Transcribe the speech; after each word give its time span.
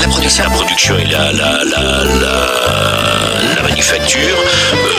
La 0.00 0.08
production. 0.08 0.44
La 0.44 0.50
production 0.50 0.94
et 0.98 1.04
la, 1.06 1.32
la, 1.32 1.64
la, 1.64 2.04
la, 2.22 2.36
la 3.56 3.62
manufacture. 3.62 4.38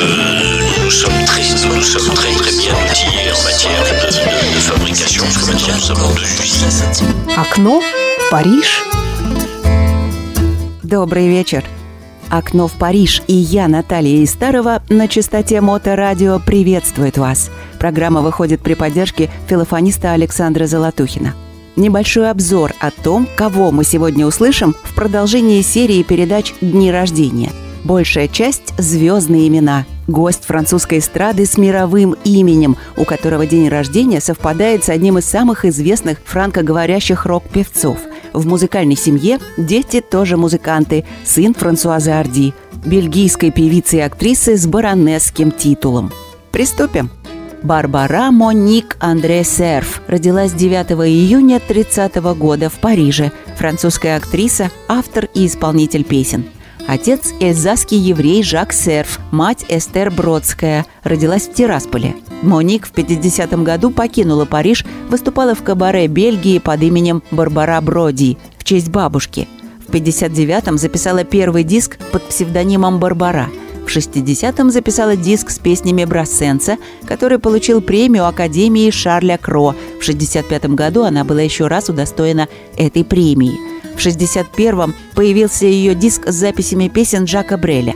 Euh, 0.02 0.84
nous 0.84 0.92
sommes 0.92 1.26
très, 1.26 1.42
nous 1.42 1.82
sommes 1.82 2.14
très, 2.14 2.32
très 2.34 2.52
bien 2.52 2.74
outillés 2.74 3.32
en 3.32 3.44
matière 3.44 3.82
de, 3.84 3.96
de, 4.06 4.56
de 4.56 4.60
fabrication, 4.60 5.24
parce 5.24 5.38
que 5.38 5.46
maintenant 5.52 6.10
nous 6.10 6.16
deux 6.16 6.44
usines. 6.44 7.36
Окно 7.38 7.82
в 7.82 8.30
Париж. 8.32 8.84
Добрый 10.84 11.28
вечер. 11.28 11.64
«Окно 12.30 12.68
в 12.68 12.74
Париж» 12.74 13.22
и 13.28 13.36
я, 13.36 13.68
Наталья 13.68 14.24
Истарова, 14.24 14.82
на 14.90 15.08
частоте 15.08 15.62
Моторадио 15.62 16.40
приветствует 16.40 17.18
вас. 17.20 17.52
Программа 17.80 18.22
выходит 18.22 18.62
при 18.62 18.74
поддержке 18.74 19.30
филофониста 19.48 20.12
Александра 20.14 20.66
Золотухина. 20.66 21.36
Небольшой 21.76 22.30
обзор 22.30 22.74
о 22.80 22.92
том, 22.92 23.28
кого 23.36 23.72
мы 23.72 23.84
сегодня 23.84 24.26
услышим 24.26 24.76
в 24.84 24.96
продолжении 24.96 25.62
серии 25.62 26.04
передач 26.04 26.54
«Дни 26.62 26.92
рождения». 26.92 27.52
Большая 27.84 28.28
часть– 28.28 28.74
звездные 28.78 29.48
имена. 29.48 29.86
Гость 30.08 30.46
французской 30.46 31.00
эстрады 31.00 31.46
с 31.46 31.58
мировым 31.58 32.16
именем, 32.24 32.78
у 32.98 33.06
которого 33.06 33.46
день 33.46 33.70
рождения 33.70 34.22
совпадает 34.22 34.84
с 34.84 34.90
одним 34.90 35.18
из 35.18 35.26
самых 35.26 35.66
известных 35.66 36.20
франкоговорящих 36.26 37.26
рок-певцов– 37.26 37.98
в 38.36 38.46
музыкальной 38.46 38.98
семье 38.98 39.40
дети 39.58 40.02
тоже 40.02 40.36
музыканты, 40.36 41.06
сын 41.24 41.54
Франсуазы 41.54 42.12
Арди, 42.12 42.54
бельгийской 42.86 43.50
певицы 43.50 43.98
и 43.98 44.02
актрисы 44.02 44.58
с 44.58 44.68
баронесским 44.68 45.52
титулом. 45.52 46.12
Приступим. 46.52 47.10
Барбара 47.66 48.30
Моник 48.30 48.96
Андре 49.00 49.44
Серф 49.44 50.00
родилась 50.08 50.52
9 50.52 50.92
июня 51.10 51.60
30 51.60 52.16
года 52.38 52.70
в 52.70 52.74
Париже. 52.74 53.32
Французская 53.58 54.18
актриса, 54.18 54.70
автор 54.88 55.28
и 55.34 55.48
исполнитель 55.48 56.04
песен. 56.04 56.46
Отец– 56.88 57.34
эльзасский 57.40 57.98
еврей 57.98 58.44
Жак 58.44 58.72
Серф, 58.72 59.20
мать 59.32 59.66
Эстер 59.68 60.12
Бродская, 60.12 60.86
родилась 61.04 61.48
в 61.48 61.54
Тирасполе. 61.54 62.14
Моник 62.44 62.86
в 62.86 62.92
50 62.92 63.60
году 63.64 63.90
покинула 63.90 64.46
Париж, 64.46 64.86
выступала 65.10 65.56
в 65.56 65.64
кабаре 65.64 66.06
Бельгии 66.06 66.60
под 66.60 66.84
именем 66.84 67.24
Барбара 67.32 67.82
Броди 67.82 68.38
в 68.60 68.64
честь 68.64 68.90
бабушки. 68.90 69.48
В 69.88 69.92
59-м 69.92 70.78
записала 70.78 71.24
первый 71.24 71.64
диск 71.64 71.98
под 72.12 72.22
псевдонимом 72.30 73.00
Барбара. 73.00 73.50
В 73.96 73.98
60-м 73.98 74.72
записала 74.72 75.16
диск 75.16 75.50
с 75.50 75.58
песнями 75.58 76.04
Брассенса, 76.04 76.78
который 77.08 77.40
получил 77.40 77.80
премию 77.80 78.28
Академии 78.28 78.92
Шарля 78.92 79.38
Кро. 79.38 79.74
В 80.02 80.04
65 80.04 80.66
году 80.72 81.04
она 81.04 81.24
была 81.24 81.40
еще 81.42 81.68
раз 81.68 81.88
удостоена 81.88 82.50
этой 82.76 83.06
премии– 83.06 83.58
в 83.96 83.98
1961-м 84.06 84.94
появился 85.16 85.66
ее 85.66 85.96
диск 85.96 86.28
с 86.28 86.36
записями 86.36 86.90
песен 86.90 87.26
Жака 87.26 87.56
Бреля. 87.58 87.96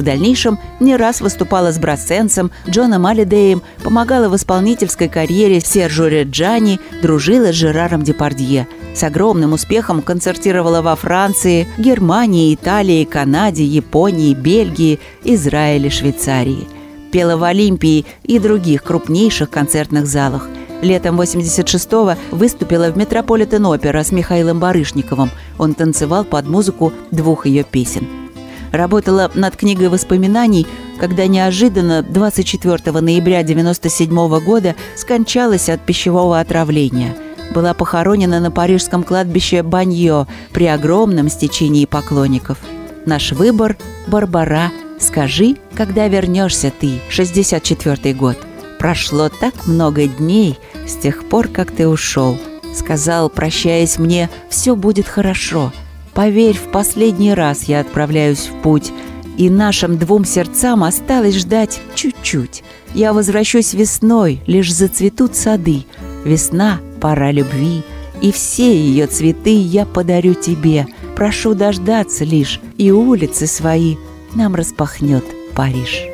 В 0.00 0.02
дальнейшем 0.02 0.58
не 0.80 0.96
раз 0.96 1.20
выступала 1.20 1.72
с 1.72 1.78
Брассенсом, 1.78 2.50
Джоном 2.66 3.04
Алидеем, 3.04 3.60
помогала 3.84 4.30
в 4.30 4.36
исполнительской 4.36 5.10
карьере 5.10 5.60
Сержу 5.60 6.06
Реджани, 6.06 6.80
дружила 7.02 7.52
с 7.52 7.56
Жераром 7.56 8.02
Депардье. 8.02 8.66
С 8.94 9.02
огромным 9.02 9.52
успехом 9.52 10.00
концертировала 10.00 10.80
во 10.80 10.96
Франции, 10.96 11.68
Германии, 11.76 12.54
Италии, 12.54 13.04
Канаде, 13.04 13.62
Японии, 13.62 14.32
Бельгии, 14.32 15.00
Израиле, 15.22 15.90
Швейцарии. 15.90 16.66
Пела 17.12 17.36
в 17.36 17.44
Олимпии 17.44 18.06
и 18.22 18.38
других 18.38 18.84
крупнейших 18.84 19.50
концертных 19.50 20.06
залах– 20.06 20.48
Летом 20.80 21.20
86-го 21.20 22.14
выступила 22.34 22.90
в 22.90 22.96
Метрополитен-опера 22.96 24.02
с 24.02 24.12
Михаилом 24.12 24.60
Барышниковым. 24.60 25.30
Он 25.58 25.74
танцевал 25.74 26.24
под 26.24 26.46
музыку 26.46 26.94
двух 27.10 27.44
ее 27.44 27.64
песен. 27.64 28.08
Работала 28.72 29.30
над 29.34 29.56
книгой 29.56 29.88
воспоминаний, 29.88 30.66
когда 30.98 31.26
неожиданно 31.26 32.02
24 32.02 33.00
ноября 33.00 33.42
97 33.42 34.40
года 34.40 34.74
скончалась 34.96 35.68
от 35.68 35.80
пищевого 35.80 36.38
отравления. 36.40 37.16
Была 37.52 37.74
похоронена 37.74 38.38
на 38.38 38.50
парижском 38.50 39.02
кладбище 39.02 39.62
Баньо 39.62 40.28
при 40.52 40.66
огромном 40.66 41.28
стечении 41.28 41.84
поклонников. 41.84 42.58
Наш 43.06 43.32
выбор– 43.32 43.76
Барбара. 44.06 44.70
Скажи, 45.00 45.56
когда 45.74 46.06
вернешься 46.06 46.70
ты, 46.78 47.00
64 47.08 48.14
год. 48.14 48.36
Прошло 48.78 49.28
так 49.28 49.66
много 49.66 50.06
дней 50.06 50.58
с 50.86 50.94
тех 50.94 51.24
пор, 51.28 51.48
как 51.48 51.70
ты 51.70 51.88
ушел. 51.88 52.38
Сказал, 52.74 53.30
прощаясь 53.30 53.98
мне, 53.98 54.30
все 54.48 54.76
будет 54.76 55.08
хорошо. 55.08 55.72
Поверь, 56.14 56.56
в 56.56 56.70
последний 56.70 57.34
раз 57.34 57.64
я 57.64 57.80
отправляюсь 57.80 58.48
в 58.48 58.62
путь, 58.62 58.92
и 59.36 59.48
нашим 59.48 59.96
двум 59.96 60.24
сердцам 60.24 60.84
осталось 60.84 61.36
ждать 61.36 61.80
чуть-чуть. 61.94 62.62
Я 62.94 63.12
возвращусь 63.12 63.72
весной, 63.72 64.42
лишь 64.46 64.72
зацветут 64.72 65.36
сады. 65.36 65.86
Весна— 66.24 66.80
пора 67.00 67.30
любви, 67.30 67.82
и 68.20 68.32
все 68.32 68.76
ее 68.76 69.06
цветы 69.06 69.54
я 69.54 69.86
подарю 69.86 70.34
тебе. 70.34 70.86
Прошу 71.16 71.54
дождаться 71.54 72.24
лишь, 72.24 72.60
и 72.76 72.90
улицы 72.90 73.46
свои 73.46 73.96
нам 74.34 74.54
распахнет 74.54 75.24
Париж. 75.54 76.09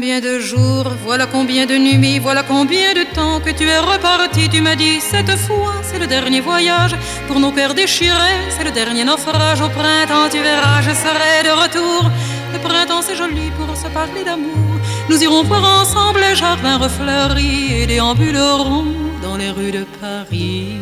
Combien 0.00 0.20
de 0.20 0.40
jours, 0.40 0.88
voilà 1.04 1.26
combien 1.26 1.66
de 1.66 1.76
nuits, 1.76 2.18
voilà 2.20 2.42
combien 2.42 2.94
de 2.94 3.04
temps 3.14 3.38
que 3.38 3.50
tu 3.50 3.64
es 3.68 3.78
reparti. 3.78 4.48
Tu 4.48 4.62
m'as 4.62 4.74
dit 4.74 4.98
cette 4.98 5.36
fois, 5.36 5.74
c'est 5.82 5.98
le 5.98 6.06
dernier 6.06 6.40
voyage 6.40 6.96
pour 7.28 7.38
nos 7.38 7.52
cœurs 7.52 7.74
déchirés, 7.74 8.40
c'est 8.48 8.64
le 8.64 8.70
dernier 8.70 9.04
naufrage. 9.04 9.60
Au 9.60 9.68
printemps, 9.68 10.30
tu 10.32 10.38
verras, 10.38 10.80
je 10.80 10.92
serai 11.04 11.34
de 11.44 11.52
retour. 11.62 12.10
Le 12.54 12.58
printemps, 12.66 13.02
c'est 13.02 13.14
joli 13.14 13.50
pour 13.58 13.76
se 13.76 13.88
parler 13.88 14.24
d'amour. 14.24 14.72
Nous 15.10 15.22
irons 15.22 15.42
voir 15.42 15.82
ensemble 15.82 16.20
les 16.26 16.34
jardins 16.34 16.78
refleuris 16.78 17.82
et 17.82 17.86
déambulerons 17.86 18.94
dans 19.22 19.36
les 19.36 19.50
rues 19.50 19.72
de 19.72 19.84
Paris. 20.00 20.78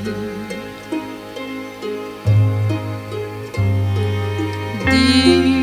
Dis 4.88 5.57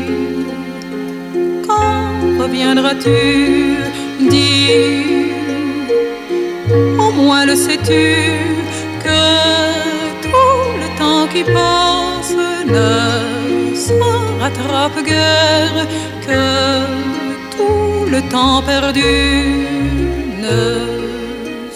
reviendras-tu 2.46 3.76
Dis, 4.30 4.68
au 6.98 7.10
moins 7.12 7.44
le 7.44 7.54
sais-tu, 7.54 8.04
que 9.04 9.22
tout 10.22 10.68
le 10.82 10.88
temps 11.00 11.26
qui 11.32 11.42
passe 11.44 12.34
ne 12.74 13.74
se 13.84 13.94
rattrape 14.40 14.98
guère, 15.04 15.78
que 16.26 16.44
tout 17.56 18.10
le 18.14 18.20
temps 18.32 18.62
perdu 18.62 19.14
ne 20.44 20.60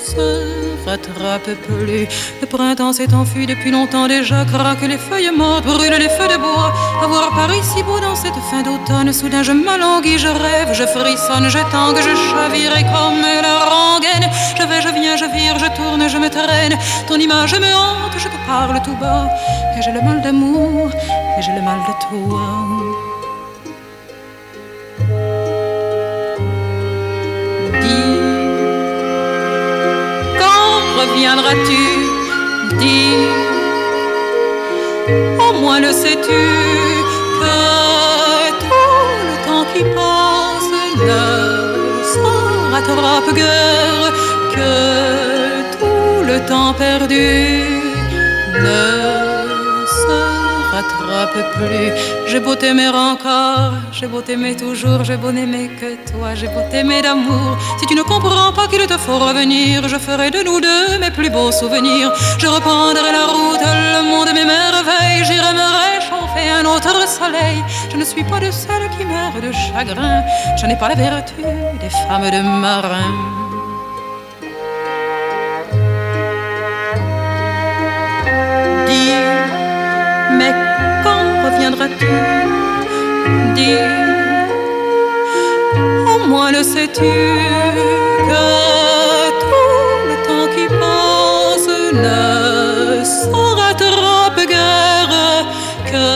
se 0.09 0.49
rattrape 0.90 1.54
plus. 1.66 2.06
Le 2.40 2.46
printemps 2.46 2.92
s'est 2.92 3.12
enfui 3.14 3.46
depuis 3.46 3.70
longtemps 3.70 4.08
déjà, 4.08 4.44
craque 4.44 4.82
les 4.82 4.98
feuilles 4.98 5.30
mortes, 5.36 5.64
brûle 5.64 5.96
les 6.04 6.08
feux 6.08 6.28
de 6.28 6.38
bois. 6.38 6.72
Avoir 7.02 7.30
Paris 7.30 7.62
si 7.62 7.82
beau 7.82 7.98
dans 8.00 8.16
cette 8.16 8.40
fin 8.50 8.62
d'automne, 8.62 9.12
soudain 9.12 9.42
je 9.42 9.52
m'alanguis, 9.52 10.18
je 10.18 10.28
rêve, 10.28 10.70
je 10.72 10.86
frissonne, 10.94 11.48
je 11.48 11.62
tangue, 11.74 12.00
je 12.08 12.14
chavire 12.28 12.74
comme 12.92 13.22
la 13.46 13.56
rengaine. 13.72 14.26
Je 14.58 14.64
vais, 14.68 14.82
je 14.82 14.92
viens, 14.98 15.16
je 15.16 15.26
vire, 15.36 15.58
je 15.58 15.68
tourne, 15.76 16.08
je 16.08 16.18
me 16.18 16.28
traîne. 16.28 16.74
Ton 17.06 17.16
image 17.16 17.54
me 17.54 17.72
hante, 17.82 18.16
je 18.18 18.28
te 18.28 18.38
parle 18.46 18.80
tout 18.82 18.96
bas. 19.00 19.28
Et 19.76 19.82
j'ai 19.82 19.92
le 19.92 20.02
mal 20.02 20.20
d'amour, 20.22 20.90
et 21.38 21.42
j'ai 21.42 21.52
le 21.52 21.62
mal 21.62 21.80
de 21.88 21.94
toi. 22.06 22.89
Reviendras-tu? 31.20 31.84
Dis, 32.78 33.16
au 35.38 35.52
moins 35.60 35.80
le 35.80 35.92
sais-tu 35.92 36.42
que 37.40 37.56
tout 38.62 39.14
le 39.28 39.36
temps 39.46 39.66
qui 39.72 39.82
passe 39.98 40.70
ne 40.96 41.22
se 42.12 42.20
rattrape 42.72 43.34
guère, 43.34 44.12
que 44.54 44.72
tout 45.78 46.22
le 46.30 46.38
temps 46.48 46.72
perdu 46.72 47.64
ne 48.64 49.19
se 50.88 51.04
rattrape 51.04 51.53
plus. 51.54 51.92
J'ai 52.27 52.41
beau 52.41 52.54
t'aimer 52.54 52.88
encore, 52.88 53.72
j'ai 53.92 54.06
beau 54.06 54.21
t'aimer 54.21 54.56
toujours, 54.56 55.04
j'ai 55.04 55.16
beau 55.16 55.32
n'aimer 55.32 55.71
que 55.80 56.10
toi, 56.10 56.34
j'ai 56.34 56.48
beau 56.48 56.62
t'aimer 56.71 57.03
d'amour. 57.03 57.56
Si 57.78 57.86
tu 57.86 57.94
ne 57.94 58.03
comprends 58.03 58.53
pas 58.53 58.66
qu'il 58.68 58.86
te 58.86 58.97
faut 58.97 59.18
revenir, 59.18 59.88
je 59.88 59.97
ferai 59.97 60.30
de 60.30 60.42
nous 60.42 60.60
deux 60.60 60.98
mes 60.98 61.10
plus 61.10 61.30
beaux 61.30 61.53
souvenirs. 61.53 62.12
Je 62.38 62.47
reprendrai 62.47 63.12
la 63.12 63.27
route, 63.27 63.60
le 63.97 64.03
monde 64.10 64.28
de 64.28 64.32
mes 64.32 64.44
merveilles, 64.44 65.24
j'irai 65.24 65.53
me 65.60 65.66
réchauffer 65.82 66.50
un 66.60 66.65
autre 66.65 67.09
soleil. 67.09 67.62
Je 67.91 67.97
ne 67.97 68.04
suis 68.04 68.24
pas 68.24 68.41
de 68.41 68.50
celles 68.50 68.88
qui 68.97 69.04
meurent 69.04 69.41
de 69.41 69.53
chagrin, 69.53 70.22
je 70.56 70.66
n'ai 70.66 70.77
pas 70.77 70.88
la 70.88 70.94
vertu 70.94 71.34
des 71.80 71.91
femmes 71.91 72.30
de 72.30 72.42
marin. 72.60 73.49
Au 86.12 86.18
moins 86.28 86.50
le 86.52 86.62
sais-tu 86.62 87.14
que 88.28 88.46
tout 89.42 89.92
le 90.10 90.16
temps 90.26 90.48
qui 90.54 90.66
passe 90.82 91.70
ne 91.92 93.04
s'en 93.04 93.48
rattrape 93.60 94.42
guère, 94.48 95.14
que 95.90 96.08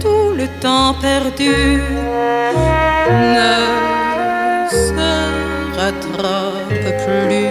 tout 0.00 0.32
le 0.36 0.46
temps 0.60 0.94
perdu 1.00 1.56
ne 3.36 3.54
se 4.70 4.92
rattrape 5.76 6.86
plus. 7.04 7.41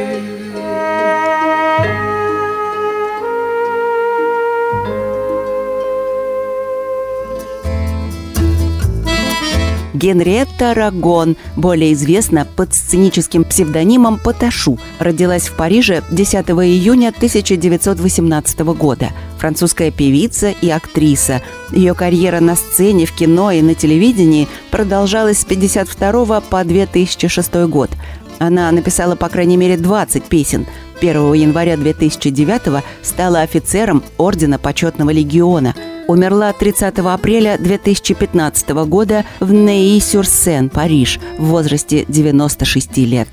Генриетта 10.02 10.74
Рагон, 10.74 11.38
более 11.56 11.94
известна 11.94 12.48
под 12.56 12.74
сценическим 12.74 13.44
псевдонимом 13.44 14.18
Поташу, 14.18 14.80
родилась 14.98 15.48
в 15.48 15.56
Париже 15.56 16.02
10 16.10 16.38
июня 16.50 17.10
1918 17.10 18.60
года. 18.62 19.10
Французская 19.38 19.92
певица 19.92 20.50
и 20.50 20.72
актриса. 20.72 21.44
Ее 21.72 21.94
карьера 21.94 22.40
на 22.40 22.56
сцене, 22.56 23.06
в 23.06 23.12
кино 23.12 23.52
и 23.52 23.62
на 23.62 23.76
телевидении 23.76 24.48
продолжалась 24.72 25.42
с 25.42 25.44
1952 25.44 26.42
по 26.42 26.64
2006 26.64 27.54
год. 27.68 27.92
Она 28.40 28.72
написала 28.72 29.16
по 29.16 29.30
крайней 29.30 29.58
мере 29.58 29.78
20 29.78 30.24
песен. 30.24 30.66
1 31.00 31.34
января 31.34 31.78
2009 31.78 32.84
стала 33.04 33.42
офицером 33.42 34.02
Ордена 34.18 34.58
Почетного 34.58 35.12
Легиона– 35.12 35.76
умерла 36.12 36.54
30 36.54 37.00
апреля 37.00 37.58
2015 37.58 38.70
года 38.86 39.26
в 39.40 39.52
Неи-Сюрсен, 39.52 40.70
Париж, 40.70 41.20
в 41.38 41.46
возрасте 41.46 42.06
96 42.08 42.98
лет. 42.98 43.28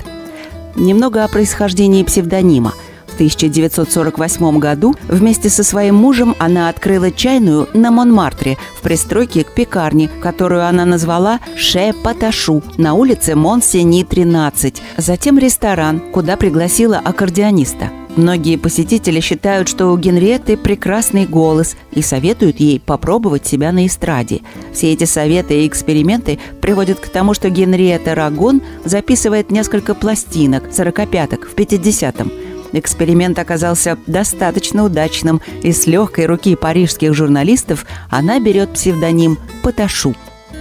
Немного 0.76 1.24
о 1.24 1.28
происхождении 1.28 2.04
псевдонима. 2.04 2.72
В 3.18 3.20
1948 3.20 4.58
году 4.60 4.94
вместе 5.08 5.50
со 5.50 5.64
своим 5.64 5.96
мужем 5.96 6.36
она 6.38 6.68
открыла 6.68 7.10
чайную 7.10 7.68
на 7.74 7.90
Монмартре 7.90 8.56
в 8.76 8.82
пристройке 8.82 9.42
к 9.42 9.52
пекарне, 9.54 10.08
которую 10.22 10.64
она 10.64 10.84
назвала 10.84 11.40
«Ше 11.56 11.92
Паташу» 12.04 12.62
на 12.76 12.94
улице 12.94 13.34
Монсени, 13.34 14.04
13, 14.04 14.80
затем 14.98 15.36
ресторан, 15.36 15.98
куда 16.12 16.36
пригласила 16.36 16.98
аккордеониста– 16.98 17.90
Многие 18.18 18.56
посетители 18.56 19.20
считают, 19.20 19.68
что 19.68 19.92
у 19.92 19.96
Генриетты 19.96 20.56
прекрасный 20.56 21.24
голос 21.24 21.76
и 21.92 22.02
советуют 22.02 22.58
ей 22.58 22.80
попробовать 22.80 23.46
себя 23.46 23.70
на 23.70 23.86
эстраде. 23.86 24.40
Все 24.72 24.92
эти 24.92 25.04
советы 25.04 25.62
и 25.62 25.68
эксперименты 25.68 26.40
приводят 26.60 26.98
к 26.98 27.08
тому, 27.10 27.32
что 27.32 27.48
Генриетта 27.48 28.16
Рагон 28.16 28.60
записывает 28.84 29.52
несколько 29.52 29.94
пластинок, 29.94 30.64
сорокопяток, 30.72 31.46
в 31.46 31.54
50-м. 31.54 32.47
Эксперимент 32.72 33.38
оказался 33.38 33.98
достаточно 34.06 34.84
удачным, 34.84 35.40
и 35.62 35.72
с 35.72 35.86
легкой 35.86 36.26
руки 36.26 36.56
парижских 36.56 37.14
журналистов 37.14 37.86
она 38.10 38.40
берет 38.40 38.72
псевдоним 38.74 39.38
«Поташу». 39.62 40.14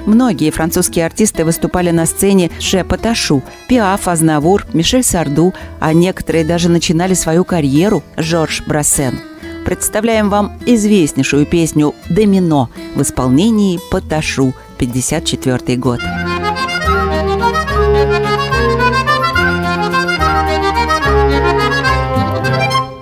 Многие 0.06 0.51
французские 0.51 1.06
артисты 1.06 1.44
выступали 1.44 1.92
на 1.92 2.06
сцене 2.06 2.50
Шепоташу, 2.59 3.44
Пиаф, 3.68 4.07
Азнавур, 4.07 4.65
Мишель 4.71 5.04
Сарду, 5.04 5.54
а 5.81 5.92
некоторые 5.92 6.45
даже 6.45 6.69
начинали 6.69 7.13
свою 7.13 7.44
карьеру 7.44 8.04
Жорж 8.15 8.63
Брассен. 8.65 9.19
Представляем 9.65 10.30
вам 10.30 10.57
известнейшую 10.65 11.45
песню 11.45 11.94
«Домино» 12.09 12.69
в 12.95 13.01
исполнении 13.01 13.81
Поташу, 13.92 14.54
54 14.77 15.75
год. 15.75 16.00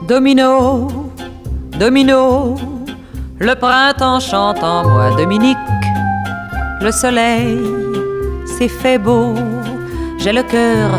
Domino, 0.07 0.87
domino, 1.79 2.55
le 3.39 3.55
printemps 3.55 4.19
chante 4.19 4.63
en 4.63 4.87
moi 4.87 5.15
Dominique 5.17 5.57
le 6.81 6.91
soleil 6.91 7.57
s'est 8.45 8.67
fait 8.67 8.99
beau. 8.99 9.33
J'ai 10.19 10.31
le 10.31 10.43
cœur 10.43 10.91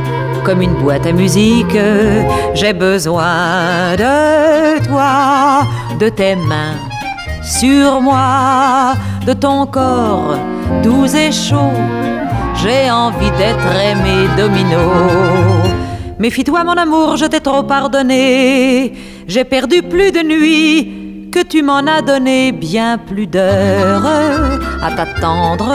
comme 0.44 0.60
une 0.60 0.74
boîte 0.74 1.06
à 1.06 1.12
musique. 1.12 1.78
J'ai 2.54 2.72
besoin 2.72 3.94
de 3.96 4.84
toi, 4.84 5.62
de 6.00 6.08
tes 6.08 6.34
mains 6.34 6.74
sur 7.44 8.00
moi, 8.00 8.94
de 9.24 9.32
ton 9.32 9.66
corps 9.66 10.36
doux 10.82 11.06
et 11.14 11.30
chaud. 11.30 11.78
J'ai 12.56 12.90
envie 12.90 13.30
d'être 13.38 13.70
aimé 13.90 14.26
domino. 14.36 15.65
Méfie-toi 16.18 16.64
mon 16.64 16.72
amour, 16.72 17.16
je 17.16 17.26
t'ai 17.26 17.40
trop 17.40 17.62
pardonné. 17.62 18.94
J'ai 19.28 19.44
perdu 19.44 19.82
plus 19.82 20.12
de 20.12 20.22
nuits 20.22 21.28
que 21.30 21.42
tu 21.42 21.62
m'en 21.62 21.86
as 21.86 22.00
donné 22.00 22.52
bien 22.52 22.96
plus 22.96 23.26
d'heures 23.26 24.06
à 24.82 24.90
t'attendre 24.96 25.74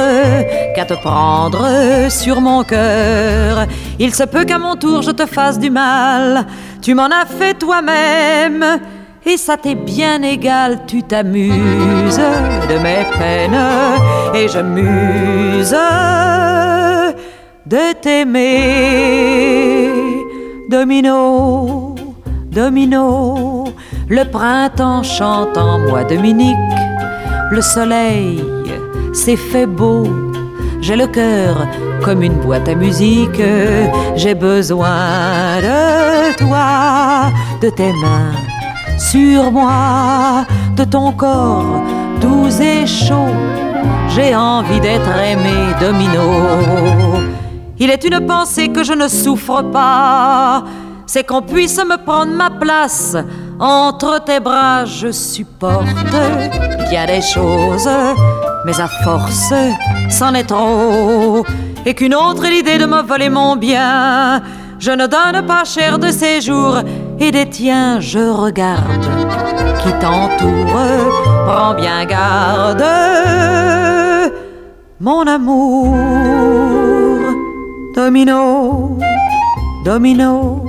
qu'à 0.76 0.86
te 0.86 0.96
prendre 0.96 2.10
sur 2.10 2.42
mon 2.42 2.64
cœur. 2.64 3.68
Il 4.00 4.16
se 4.16 4.24
peut 4.24 4.44
qu'à 4.44 4.58
mon 4.58 4.76
tour 4.76 5.04
je 5.04 5.12
te 5.12 5.28
fasse 5.28 5.60
du 5.60 5.70
mal, 5.70 6.48
tu 6.82 6.96
m'en 6.96 7.06
as 7.06 7.28
fait 7.28 7.54
toi-même. 7.54 8.66
Et 9.24 9.38
ça 9.38 9.58
t'est 9.58 9.76
bien 9.76 10.24
égal, 10.24 10.80
tu 10.88 11.04
t'amuses 11.04 12.18
de 12.18 12.80
mes 12.80 13.06
peines 13.20 13.64
et 14.34 14.48
je 14.48 14.58
muse 14.58 15.78
de 17.68 17.94
t'aimer. 18.02 19.52
Domino, 20.72 21.96
domino, 22.50 23.66
le 24.08 24.24
printemps 24.24 25.04
chante 25.04 25.58
en 25.58 25.80
moi 25.80 26.06
Dominique, 26.06 26.56
le 27.52 27.60
soleil 27.62 28.42
s'est 29.12 29.36
fait 29.36 29.66
beau. 29.66 30.08
J'ai 30.80 30.96
le 30.96 31.08
cœur 31.08 31.68
comme 32.02 32.24
une 32.24 32.40
boîte 32.40 32.70
à 32.70 32.76
musique, 32.76 33.42
j'ai 34.16 34.34
besoin 34.34 35.60
de 35.60 36.38
toi, 36.38 37.34
de 37.62 37.70
tes 37.70 37.92
mains 37.92 38.32
sur 38.98 39.52
moi, 39.52 40.46
de 40.78 40.86
ton 40.86 41.12
corps 41.12 41.84
doux 42.22 42.48
et 42.62 42.88
chaud. 42.88 43.36
J'ai 44.16 44.34
envie 44.34 44.80
d'être 44.80 45.18
aimé 45.20 45.52
domino. 45.82 47.41
Il 47.84 47.90
est 47.90 48.04
une 48.04 48.28
pensée 48.28 48.68
que 48.68 48.84
je 48.84 48.94
ne 48.94 49.08
souffre 49.08 49.64
pas, 49.64 50.64
c'est 51.08 51.26
qu'on 51.26 51.42
puisse 51.42 51.80
me 51.80 51.98
prendre 51.98 52.32
ma 52.32 52.52
place 52.52 53.18
entre 53.60 54.24
tes 54.24 54.40
bras, 54.40 54.86
je 54.86 55.12
supporte 55.12 55.88
bien 56.92 57.08
des 57.08 57.22
choses, 57.22 57.90
mais 58.68 58.80
à 58.80 58.88
force, 58.88 59.52
c'en 60.12 60.36
est 60.36 60.44
trop. 60.44 61.44
Et 61.84 61.96
qu'une 61.96 62.14
autre 62.14 62.46
ait 62.46 62.52
l'idée 62.52 62.78
de 62.78 62.86
me 62.86 63.02
voler 63.02 63.30
mon 63.30 63.56
bien. 63.56 64.44
Je 64.78 64.92
ne 64.92 65.08
donne 65.08 65.44
pas 65.48 65.64
cher 65.64 65.98
de 65.98 66.10
ces 66.10 66.40
jours, 66.40 66.78
et 67.20 67.32
des 67.32 67.50
tiens, 67.50 68.00
je 68.00 68.20
regarde 68.20 69.08
qui 69.82 69.92
t'entoure. 69.94 71.24
Prends 71.48 71.74
bien 71.74 72.06
garde, 72.06 72.86
mon 75.00 75.26
amour. 75.26 76.81
Domino, 77.94 78.98
domino 79.84 80.66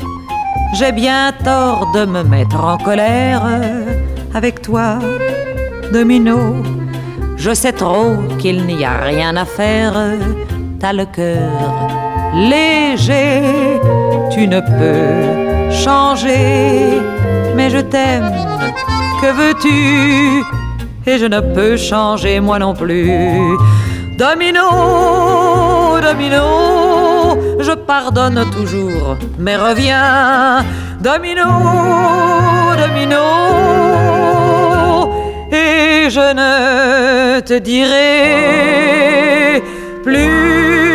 j'ai 0.75 0.91
bien 0.91 1.33
tort 1.45 1.93
de 1.95 2.07
me 2.07 2.23
mettre 2.23 2.64
en 2.64 2.79
colère 2.79 3.43
avec 4.33 4.62
toi, 4.62 4.99
Domino. 5.93 6.62
Je 7.37 7.52
sais 7.52 7.73
trop 7.73 8.17
qu'il 8.38 8.64
n'y 8.64 8.83
a 8.83 8.97
rien 8.97 9.37
à 9.37 9.45
faire. 9.45 9.93
T'as 10.81 10.95
le 10.95 11.05
cœur 11.05 11.50
léger, 12.35 13.43
tu 14.33 14.49
ne 14.49 14.61
peux 14.61 15.71
changer. 15.71 17.00
Mais 17.55 17.69
je 17.69 17.79
t'aime, 17.81 18.33
que 19.21 19.31
veux-tu? 19.33 20.43
Et 21.07 21.19
je 21.19 21.26
ne 21.26 21.41
peux 21.41 21.76
changer 21.76 22.41
moi 22.41 22.59
non 22.59 22.73
plus. 22.73 23.11
Domino, 24.17 24.69
domino, 26.02 27.38
je 27.61 27.73
pardonne 27.75 28.44
toujours, 28.50 29.16
mais 29.38 29.56
reviens. 29.56 30.64
Domino, 31.00 31.47
domino, 32.85 33.25
et 35.50 36.11
je 36.11 36.26
ne 36.40 37.40
te 37.40 37.59
dirai 37.59 38.82
plus 40.04 40.91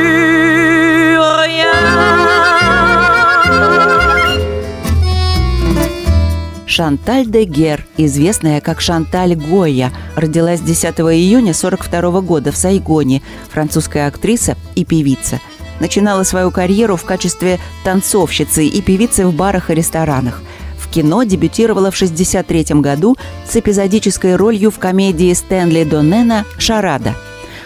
Шанталь 6.78 7.26
де 7.26 7.44
Гер, 7.44 7.88
известная 7.98 8.62
как 8.62 8.82
Шанталь 8.82 9.34
Гойя, 9.34 9.92
родилась 10.16 10.62
10 10.62 10.86
июня 11.00 11.56
1942 11.56 12.22
года 12.22 12.52
в 12.52 12.56
Сайгоне, 12.56 13.24
французская 13.50 14.06
актриса 14.06 14.56
и 14.76 14.86
певица. 14.86 15.42
Начинала 15.80 16.22
свою 16.22 16.52
карьеру 16.52 16.96
в 16.96 17.04
качестве 17.04 17.58
танцовщицы 17.84 18.68
и 18.68 18.80
певицы 18.84 19.26
в 19.26 19.34
барах 19.34 19.72
и 19.72 19.74
ресторанах. 19.74 20.44
В 20.78 20.88
кино 20.92 21.24
дебютировала 21.24 21.90
в 21.90 21.96
1963 21.96 22.80
году 22.80 23.18
с 23.50 23.56
эпизодической 23.56 24.36
ролью 24.36 24.70
в 24.70 24.78
комедии 24.78 25.34
Стэнли 25.34 25.84
Доннена 25.84 26.46
«Шарада». 26.60 27.16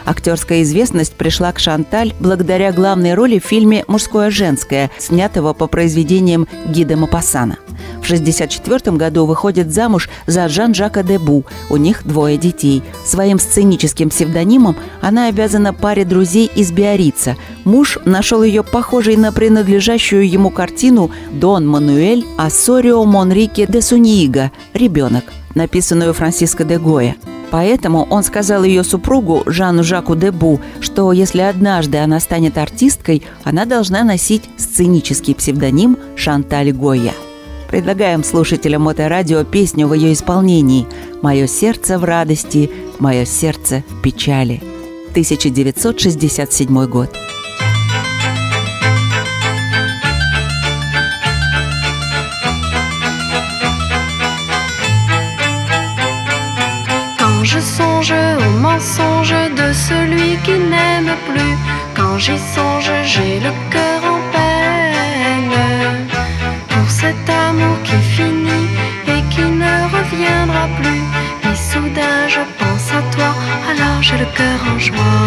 Актерская 0.05 0.63
известность 0.63 1.13
пришла 1.13 1.51
к 1.51 1.59
Шанталь 1.59 2.13
благодаря 2.19 2.71
главной 2.71 3.13
роли 3.13 3.39
в 3.39 3.45
фильме 3.45 3.83
«Мужское-женское», 3.87 4.91
снятого 4.97 5.53
по 5.53 5.67
произведениям 5.67 6.47
Гида 6.67 6.97
Мапассана– 6.97 7.57
в 8.01 8.05
1964 8.05 8.97
году 8.97 9.25
выходит 9.25 9.71
замуж 9.71 10.09
за 10.25 10.47
Жан-Жака 10.47 11.03
Дебу. 11.03 11.45
У 11.69 11.77
них 11.77 12.01
двое 12.03 12.37
детей. 12.37 12.81
Своим 13.05 13.37
сценическим 13.37 14.09
псевдонимом 14.09 14.75
она 15.01 15.27
обязана 15.27 15.71
паре 15.73 16.03
друзей 16.03 16.49
из 16.55 16.71
Биорица. 16.71 17.37
Муж 17.63 17.99
нашел 18.05 18.43
ее 18.43 18.63
похожей 18.63 19.17
на 19.17 19.31
принадлежащую 19.31 20.27
ему 20.27 20.49
картину 20.49 21.11
«Дон 21.31 21.67
Мануэль 21.67 22.25
Ассорио 22.37 23.05
Монрике 23.05 23.67
де 23.67 23.81
Суниига» 23.81 24.51
«Ребенок», 24.73 25.25
написанную 25.55 26.13
Франциско 26.13 26.63
де 26.63 26.77
Гоя. 26.77 27.15
Поэтому 27.51 28.07
он 28.09 28.23
сказал 28.23 28.63
ее 28.63 28.83
супругу 28.83 29.43
Жану 29.45 29.83
Жаку 29.83 30.15
Дебу, 30.15 30.61
что 30.79 31.11
если 31.11 31.41
однажды 31.41 31.97
она 31.97 32.19
станет 32.19 32.57
артисткой, 32.57 33.23
она 33.43 33.65
должна 33.65 34.03
носить 34.03 34.49
сценический 34.57 35.35
псевдоним 35.35 35.97
Шанталь 36.15 36.71
Гоя. 36.71 37.13
Предлагаем 37.69 38.23
слушателям 38.23 38.83
моторадио 38.83 39.43
песню 39.43 39.87
в 39.87 39.93
ее 39.93 40.13
исполнении 40.13 40.87
«Мое 41.21 41.47
сердце 41.47 41.97
в 41.97 42.03
радости, 42.03 42.69
мое 42.99 43.25
сердце 43.25 43.83
в 43.89 44.01
печали». 44.01 44.61
1967 45.11 46.85
год. 46.87 47.09
Quand 61.95 62.17
j'y 62.17 62.37
songe, 62.37 62.91
j'ai 63.03 63.39
le 63.39 63.51
cœur 63.69 64.03
en 64.05 64.21
cet 67.01 67.29
amour 67.29 67.77
qui 67.83 67.97
finit 68.15 68.69
et 69.07 69.21
qui 69.33 69.45
ne 69.63 69.73
reviendra 69.95 70.67
plus. 70.79 71.03
Et 71.49 71.55
soudain 71.55 72.21
je 72.27 72.43
pense 72.59 72.87
à 72.99 73.01
toi, 73.15 73.31
alors 73.71 74.01
j'ai 74.01 74.17
le 74.17 74.27
cœur 74.37 74.59
en 74.73 74.77
joie. 74.87 75.21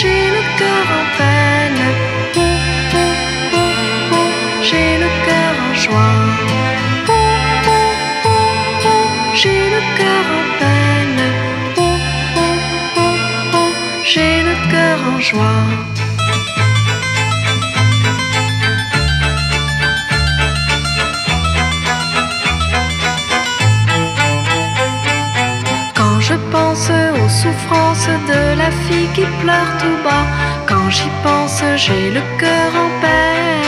j'ai 0.00 0.24
le 0.36 0.42
cœur 0.60 0.84
en 1.00 1.04
peine. 1.18 1.84
j'ai 4.68 4.90
le 5.04 5.08
cœur 5.26 5.54
en 5.68 5.74
joie. 5.84 6.37
Cœur 15.30 15.40
en 15.40 15.44
joie. 15.44 15.88
souffrance 27.28 28.08
de 28.26 28.58
la 28.58 28.70
fille 28.70 29.08
qui 29.14 29.24
pleure 29.42 29.70
tout 29.78 29.98
bas. 30.02 30.26
Quand 30.66 30.88
j'y 30.90 31.10
pense, 31.22 31.62
j'ai 31.76 32.10
le 32.10 32.22
cœur 32.38 32.70
en 32.74 33.00
peine. 33.00 33.67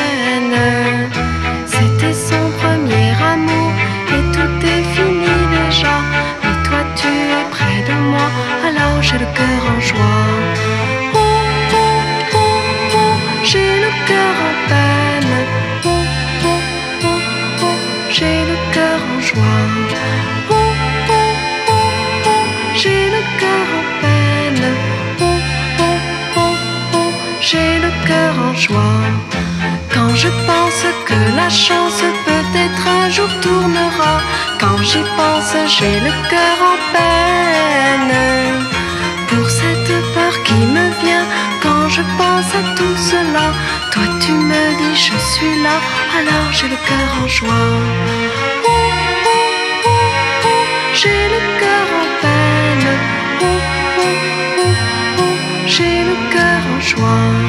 Quand 28.68 30.14
je 30.14 30.28
pense 30.28 30.84
que 31.06 31.14
la 31.34 31.48
chance 31.48 32.02
peut-être 32.26 32.86
un 32.86 33.08
jour 33.08 33.28
tournera, 33.40 34.20
quand 34.60 34.76
j'y 34.82 35.02
pense, 35.16 35.54
j'ai 35.78 35.98
le 36.00 36.12
cœur 36.28 36.56
en 36.72 36.76
peine. 36.92 38.16
Pour 39.28 39.48
cette 39.48 39.92
peur 40.14 40.42
qui 40.44 40.60
me 40.76 40.90
vient 41.02 41.26
quand 41.62 41.88
je 41.88 42.02
pense 42.18 42.54
à 42.54 42.62
tout 42.76 42.96
cela, 43.10 43.46
toi 43.92 44.02
tu 44.20 44.32
me 44.32 44.62
dis 44.78 44.94
je 44.94 45.16
suis 45.32 45.62
là, 45.62 45.76
alors 46.18 46.52
j'ai 46.52 46.68
le 46.68 46.76
cœur 46.88 47.10
en 47.22 47.28
joie. 47.28 47.70
J'ai 50.92 51.28
le 51.34 51.40
cœur 51.60 51.86
en 52.02 52.08
peine. 52.22 52.90
J'ai 55.66 56.04
le 56.10 56.16
cœur 56.30 56.60
en 56.76 56.80
joie. 56.80 57.39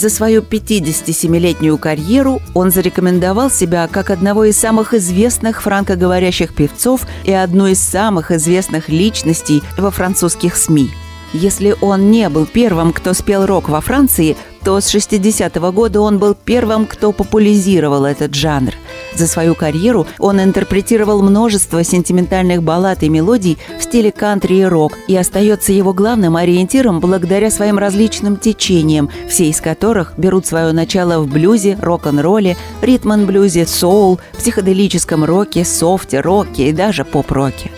За 0.00 0.08
свою 0.08 0.40
57-летнюю 0.40 1.76
карьеру 1.76 2.40
он 2.54 2.70
зарекомендовал 2.70 3.50
себя 3.50 3.86
как 3.86 4.08
одного 4.08 4.44
из 4.44 4.56
самых 4.56 4.94
известных 4.94 5.60
франкоговорящих 5.60 6.54
певцов 6.54 7.06
и 7.24 7.32
одну 7.34 7.66
из 7.66 7.80
самых 7.80 8.30
известных 8.30 8.88
личностей 8.88 9.62
во 9.76 9.90
французских 9.90 10.56
СМИ. 10.56 10.90
Если 11.34 11.76
он 11.82 12.10
не 12.10 12.30
был 12.30 12.46
первым, 12.46 12.94
кто 12.94 13.12
спел 13.12 13.44
рок 13.44 13.68
во 13.68 13.82
Франции, 13.82 14.38
то 14.64 14.80
с 14.80 14.94
60-го 14.94 15.70
года 15.70 16.00
он 16.00 16.18
был 16.18 16.34
первым, 16.34 16.86
кто 16.86 17.12
популяризировал 17.12 18.06
этот 18.06 18.34
жанр. 18.34 18.72
За 19.14 19.26
свою 19.26 19.54
карьеру 19.54 20.06
он 20.18 20.40
интерпретировал 20.40 21.22
множество 21.22 21.82
сентиментальных 21.84 22.62
баллад 22.62 23.02
и 23.02 23.08
мелодий 23.08 23.58
в 23.78 23.82
стиле 23.82 24.12
кантри 24.12 24.60
и 24.60 24.64
рок 24.64 24.96
и 25.08 25.16
остается 25.16 25.72
его 25.72 25.92
главным 25.92 26.36
ориентиром 26.36 27.00
благодаря 27.00 27.50
своим 27.50 27.78
различным 27.78 28.36
течениям, 28.36 29.10
все 29.28 29.48
из 29.48 29.60
которых 29.60 30.14
берут 30.16 30.46
свое 30.46 30.72
начало 30.72 31.20
в 31.20 31.26
блюзе, 31.26 31.78
рок-н-ролле, 31.80 32.56
ритм-н-блюзе, 32.82 33.66
соул, 33.66 34.20
психоделическом 34.38 35.24
роке, 35.24 35.64
софте, 35.64 36.20
роке 36.20 36.68
и 36.68 36.72
даже 36.72 37.04
поп-роке. 37.04 37.70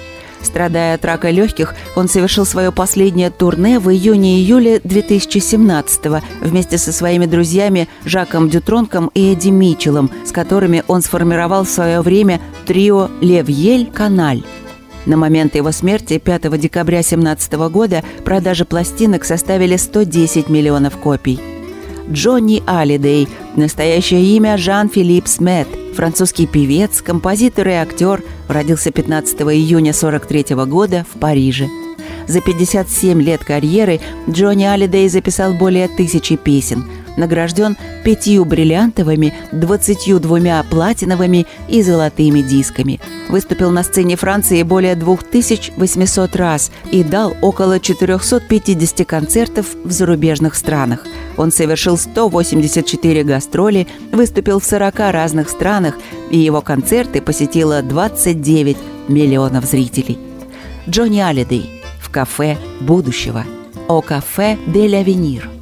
Страдая 0.43 0.95
от 0.95 1.05
рака 1.05 1.31
легких, 1.31 1.75
он 1.97 2.09
совершил 2.09 2.45
свое 2.45 2.73
последнее 2.73 3.31
турне 3.31 3.79
в 3.79 3.91
июне-июле 3.91 4.81
2017 4.83 6.01
вместе 6.41 6.79
со 6.79 6.93
своими 6.93 7.27
друзьями 7.27 7.89
Жаком 8.05 8.49
Дютронком 8.49 9.11
и 9.15 9.33
Эдди 9.33 9.49
Митчеллом, 9.49 10.11
с 10.25 10.33
которыми 10.33 10.83
он 10.89 11.03
сформировал 11.03 11.65
в 11.65 11.71
свое 11.71 12.01
время 12.01 12.41
трио 12.67 13.11
«Левьель 13.21 13.91
Каналь». 13.93 14.43
На 15.07 15.17
момент 15.17 15.57
его 15.57 15.73
смерти 15.73 16.19
5 16.19 16.59
декабря 16.61 16.99
2017 16.99 17.53
года 17.71 18.05
продажи 18.25 18.65
пластинок 18.65 19.25
составили 19.25 19.77
110 19.77 20.49
миллионов 20.49 20.97
копий. 20.97 21.52
Джонни 22.11 22.63
Алидей, 22.67 23.29
настоящее 23.57 24.25
имя 24.37 24.57
Жан-Филипп 24.57 25.29
Смет, 25.29 25.69
французский 25.95 26.47
певец, 26.47 27.01
композитор 27.03 27.69
и 27.69 27.73
актер, 27.73 28.23
родился 28.49 28.91
15 28.91 29.41
июня 29.43 29.91
1943 29.91 30.57
года 30.67 31.07
в 31.13 31.19
Париже. 31.19 31.69
За 32.27 32.41
57 32.41 33.21
лет 33.21 33.45
карьеры 33.45 34.01
Джонни 34.29 34.65
Алидей 34.65 35.09
записал 35.09 35.55
более 35.55 35.89
тысячи 35.89 36.37
песен– 36.37 36.85
награжден 37.17 37.77
пятью 38.05 38.45
бриллиантовыми, 38.45 39.35
22 39.53 40.65
платиновыми 40.65 41.47
и 41.69 41.83
золотыми 41.83 42.43
дисками. 42.43 43.01
Выступил 43.29 43.71
на 43.71 43.83
сцене 43.83 44.17
Франции 44.17 44.63
более 44.63 44.95
2800 44.95 46.37
раз 46.37 46.71
и 46.91 47.03
дал 47.03 47.37
около 47.41 47.81
450 47.81 49.07
концертов 49.07 49.67
в 49.85 49.91
зарубежных 49.91 50.55
странах. 50.55 51.05
Он 51.37 51.51
совершил 51.51 51.97
184 51.97 53.25
гастроли, 53.25 53.87
выступил 54.13 54.61
в 54.61 54.65
40 54.65 54.99
разных 55.13 55.49
странах, 55.49 55.95
и 56.31 56.39
его 56.39 56.61
концерты 56.61 57.23
посетило 57.23 57.83
29 57.83 58.77
миллионов 59.09 59.65
зрителей. 59.65 60.19
Джонни 60.89 61.21
Алидей 61.21 61.83
в 62.01 62.11
кафе 62.11 62.59
будущего. 62.81 63.45
О 63.89 64.01
кафе 64.03 64.59
«Дель 64.67 64.97
Авенир». 64.97 65.62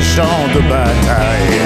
champ 0.00 0.48
de 0.54 0.60
bataille. 0.68 1.60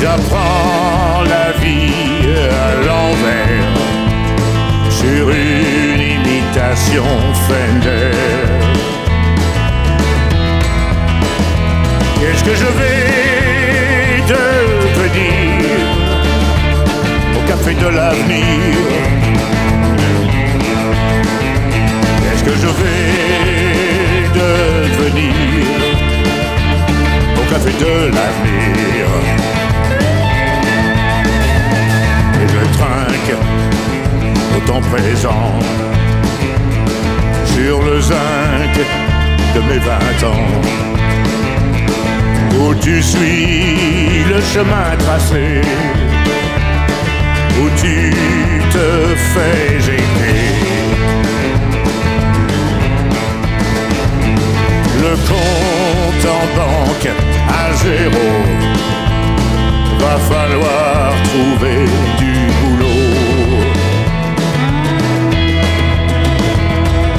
J'apprends 0.00 1.22
la 1.24 1.52
vie 1.60 2.26
à 2.64 2.68
l'envers 2.86 3.68
sur 4.90 5.30
une 5.30 6.00
imitation 6.00 7.04
Fender. 7.46 8.12
Qu'est-ce 12.20 12.44
que 12.44 12.54
je 12.54 12.70
vais 12.80 14.22
devenir 14.34 15.78
au 17.36 17.48
café 17.48 17.74
de 17.74 17.88
l'avenir? 17.88 19.18
que 22.48 22.56
je 22.56 22.66
vais 22.66 23.57
devenir 25.18 25.66
au 27.36 27.44
café 27.50 27.70
de 27.84 27.94
l'avenir. 28.16 29.06
Et 32.40 32.46
je 32.52 32.62
trinque 32.78 33.36
au 34.56 34.60
temps 34.66 34.84
présent 34.90 35.52
sur 37.54 37.82
le 37.82 38.00
zinc 38.00 38.74
de 39.54 39.60
mes 39.68 39.78
vingt 39.78 40.20
ans. 40.32 40.48
Où 42.60 42.74
tu 42.74 43.02
suis 43.02 44.24
le 44.28 44.40
chemin 44.52 44.96
tracé, 44.98 45.60
où 47.60 47.68
tu 47.80 48.12
te 48.72 49.14
fais 49.32 49.76
aider 49.76 50.67
le 55.10 55.16
compte 55.32 56.26
en 56.38 56.44
banque 56.58 57.08
à 57.48 57.72
zéro. 57.84 58.28
Va 60.00 60.16
falloir 60.32 61.04
trouver 61.30 61.80
du 62.18 62.34
boulot. 62.58 63.04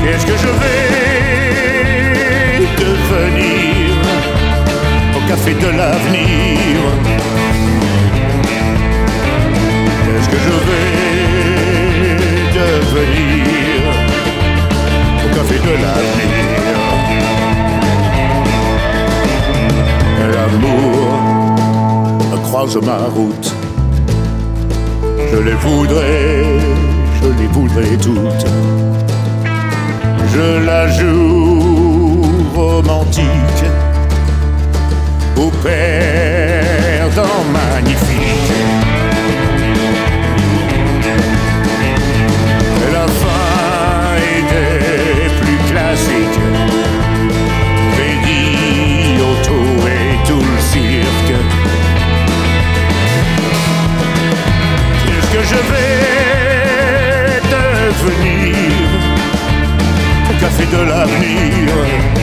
Qu'est-ce 0.04 0.26
que 0.26 0.38
je 0.44 0.52
vais 0.62 0.86
devenir 2.84 3.90
au 5.18 5.22
café 5.30 5.52
de 5.54 5.70
l'avenir? 5.80 6.78
Qu'est-ce 10.06 10.30
que 10.34 10.40
je 10.48 10.56
vais 10.68 10.92
devenir 12.60 13.82
au 15.26 15.28
café 15.36 15.58
de 15.68 15.74
l'avenir? 15.84 16.39
Ma 22.66 22.98
route. 23.16 23.54
Je 25.32 25.38
les 25.38 25.54
voudrais, 25.54 26.44
je 27.22 27.28
les 27.40 27.48
voudrais 27.48 27.98
toutes. 27.98 28.46
Je 30.34 30.66
la 30.66 30.88
joue 30.90 32.26
romantique 32.54 33.64
ou 35.38 35.50
perdant 35.64 36.29
que 55.40 55.46
je 55.46 55.56
vais 55.56 57.40
devenir 57.56 58.66
café 60.40 60.66
de 60.66 60.82
l'avenir. 60.90 62.19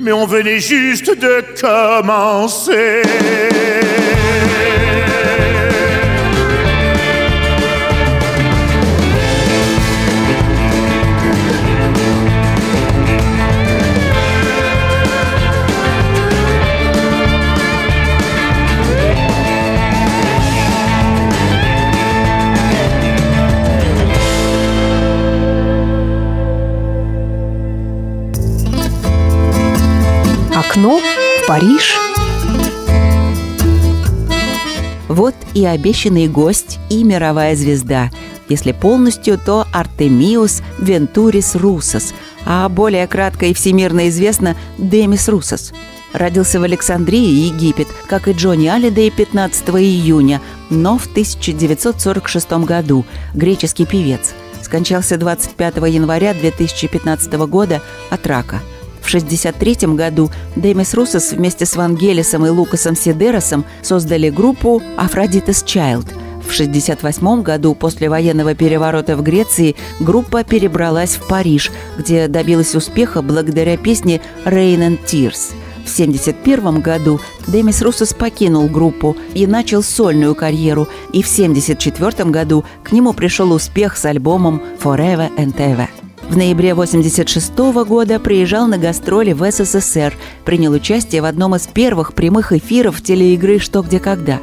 Mais 0.00 0.12
on 0.12 0.26
venait 0.26 0.58
juste 0.60 1.16
de 1.16 1.44
commencer. 1.60 3.02
Париж. 31.62 31.94
Вот 35.08 35.34
и 35.54 35.64
обещанный 35.64 36.26
гость, 36.26 36.80
и 36.90 37.04
мировая 37.04 37.54
звезда. 37.54 38.10
Если 38.48 38.72
полностью, 38.72 39.38
то 39.38 39.66
Артемиус 39.72 40.60
Вентурис 40.80 41.54
Русос, 41.54 42.14
а 42.44 42.68
более 42.68 43.06
кратко 43.06 43.46
и 43.46 43.54
всемирно 43.54 44.08
известно 44.08 44.56
Демис 44.76 45.28
Русос. 45.28 45.72
Родился 46.12 46.58
в 46.58 46.64
Александрии, 46.64 47.46
Египет, 47.46 47.86
как 48.08 48.26
и 48.26 48.32
Джонни 48.32 48.66
Алидей 48.66 49.12
15 49.12 49.68
июня, 49.68 50.40
но 50.68 50.98
в 50.98 51.06
1946 51.06 52.52
году, 52.64 53.06
греческий 53.34 53.86
певец. 53.86 54.34
Скончался 54.62 55.16
25 55.16 55.76
января 55.88 56.34
2015 56.34 57.32
года 57.34 57.80
от 58.10 58.26
рака– 58.26 58.60
в 59.02 59.06
1963 59.06 59.94
году 59.94 60.30
Демис 60.56 60.94
Русос 60.94 61.32
вместе 61.32 61.66
с 61.66 61.76
Вангелисом 61.76 62.46
и 62.46 62.50
Лукасом 62.50 62.96
Сидеросом 62.96 63.64
создали 63.82 64.30
группу 64.30 64.82
«Афродитес 64.96 65.64
Child». 65.64 66.06
В 66.42 66.52
1968 66.52 67.42
году, 67.42 67.74
после 67.74 68.08
военного 68.08 68.54
переворота 68.54 69.16
в 69.16 69.22
Греции, 69.22 69.76
группа 70.00 70.44
перебралась 70.44 71.16
в 71.16 71.26
Париж, 71.28 71.70
где 71.98 72.28
добилась 72.28 72.74
успеха 72.74 73.22
благодаря 73.22 73.76
песне 73.76 74.20
«Rain 74.44 74.78
and 74.78 74.98
Tears». 75.04 75.52
В 75.84 75.92
1971 75.92 76.80
году 76.80 77.20
Демис 77.48 77.82
Русос 77.82 78.14
покинул 78.14 78.68
группу 78.68 79.16
и 79.34 79.46
начал 79.46 79.82
сольную 79.82 80.34
карьеру, 80.34 80.88
и 81.12 81.22
в 81.22 81.32
1974 81.32 82.30
году 82.30 82.64
к 82.84 82.92
нему 82.92 83.12
пришел 83.12 83.52
успех 83.52 83.96
с 83.96 84.04
альбомом 84.04 84.62
«Forever 84.80 85.30
and 85.36 85.56
Ever». 85.56 85.88
В 86.32 86.36
ноябре 86.38 86.72
1986 86.72 87.86
года 87.86 88.18
приезжал 88.18 88.66
на 88.66 88.78
гастроли 88.78 89.34
в 89.34 89.44
СССР, 89.50 90.14
принял 90.46 90.72
участие 90.72 91.20
в 91.20 91.26
одном 91.26 91.56
из 91.56 91.66
первых 91.66 92.14
прямых 92.14 92.54
эфиров 92.54 93.02
телеигры 93.02 93.58
«Что, 93.58 93.82
где, 93.82 94.00
когда». 94.00 94.40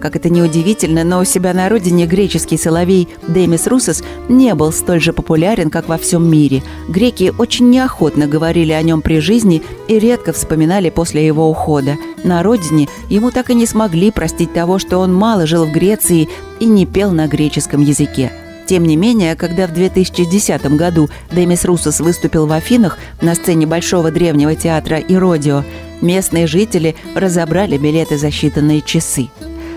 Как 0.00 0.14
это 0.14 0.28
ни 0.28 0.40
удивительно, 0.40 1.02
но 1.02 1.18
у 1.18 1.24
себя 1.24 1.52
на 1.52 1.68
родине 1.68 2.06
греческий 2.06 2.56
соловей 2.56 3.08
Демис 3.26 3.66
Русос 3.66 4.04
не 4.28 4.54
был 4.54 4.70
столь 4.70 5.00
же 5.00 5.12
популярен, 5.12 5.68
как 5.68 5.88
во 5.88 5.98
всем 5.98 6.30
мире. 6.30 6.62
Греки 6.88 7.34
очень 7.36 7.70
неохотно 7.70 8.28
говорили 8.28 8.70
о 8.70 8.82
нем 8.82 9.02
при 9.02 9.18
жизни 9.18 9.64
и 9.88 9.98
редко 9.98 10.32
вспоминали 10.32 10.90
после 10.90 11.26
его 11.26 11.50
ухода. 11.50 11.96
На 12.22 12.44
родине 12.44 12.88
ему 13.08 13.32
так 13.32 13.50
и 13.50 13.54
не 13.56 13.66
смогли 13.66 14.12
простить 14.12 14.52
того, 14.52 14.78
что 14.78 14.98
он 14.98 15.12
мало 15.12 15.48
жил 15.48 15.64
в 15.64 15.72
Греции 15.72 16.28
и 16.60 16.66
не 16.66 16.86
пел 16.86 17.10
на 17.10 17.26
греческом 17.26 17.82
языке. 17.82 18.30
Тем 18.66 18.84
не 18.84 18.96
менее, 18.96 19.34
когда 19.34 19.66
в 19.66 19.72
2010 19.72 20.64
году 20.76 21.08
Демис 21.30 21.64
Русос 21.64 22.00
выступил 22.00 22.46
в 22.46 22.52
Афинах 22.52 22.98
на 23.20 23.34
сцене 23.34 23.66
Большого 23.66 24.10
древнего 24.10 24.54
театра 24.54 24.98
«Иродио», 24.98 25.64
местные 26.00 26.46
жители 26.46 26.94
разобрали 27.14 27.76
билеты 27.76 28.18
за 28.18 28.28
считанные 28.28 28.82
часы. 28.84 29.28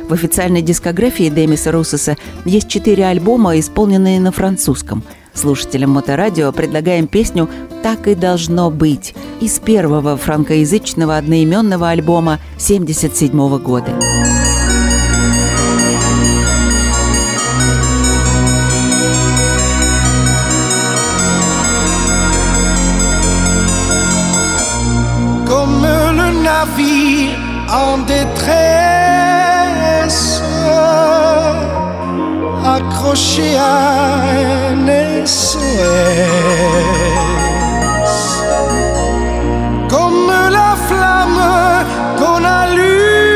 В 0.08 0.13
официальной 0.13 0.62
дискографии 0.62 1.30
Демиса 1.30 1.71
Русоса 1.71 2.15
есть 2.45 2.67
четыре 2.67 3.08
альбома, 3.08 3.60
исполненные 3.60 4.19
на 4.19 4.32
французском. 4.32 5.04
Слушателям 5.34 5.91
Моторадио 5.91 6.52
предлагаем 6.52 7.08
песню 7.08 7.50
«Так 7.84 8.08
и 8.08 8.15
должно 8.15 8.69
быть» 8.69 9.15
из 9.41 9.60
первого 9.60 10.15
франкоязычного 10.15 11.17
одноименного 11.17 11.89
альбома 11.89 12.39
1977 12.56 13.58
года. 13.58 14.55
Accroché 32.76 33.56
à 33.56 34.22
un 34.74 35.26
SOS. 35.26 35.66
Comme 39.90 40.32
la 40.58 40.76
flamme 40.88 41.42
qu'on 42.18 42.44
allume, 42.44 43.35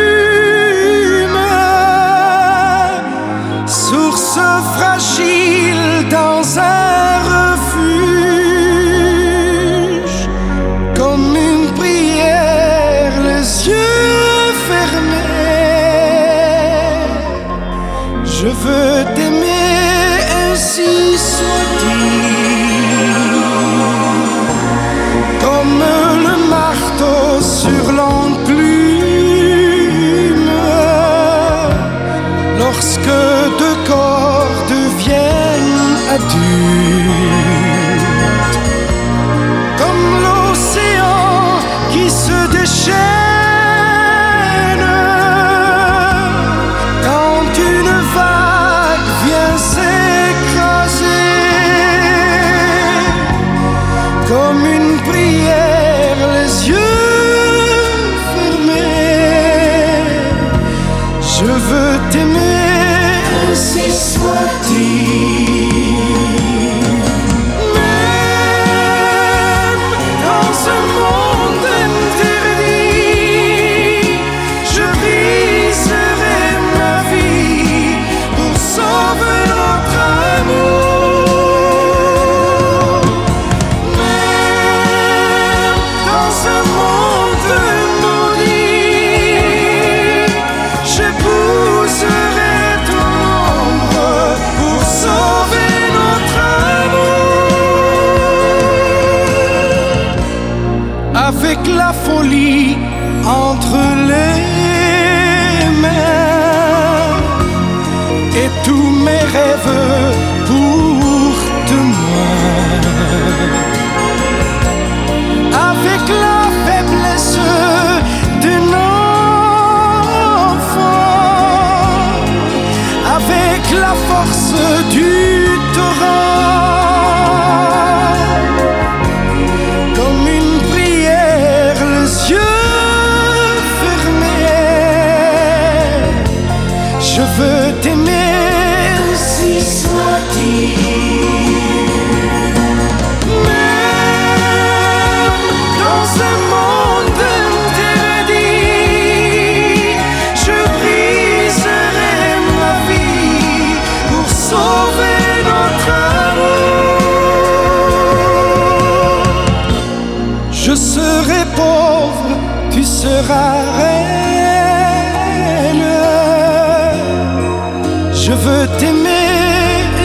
Je 168.14 168.32
veux 168.32 168.68
t'aimer, 168.78 169.10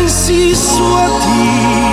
ainsi 0.02 0.54
soit-il. 0.56 1.84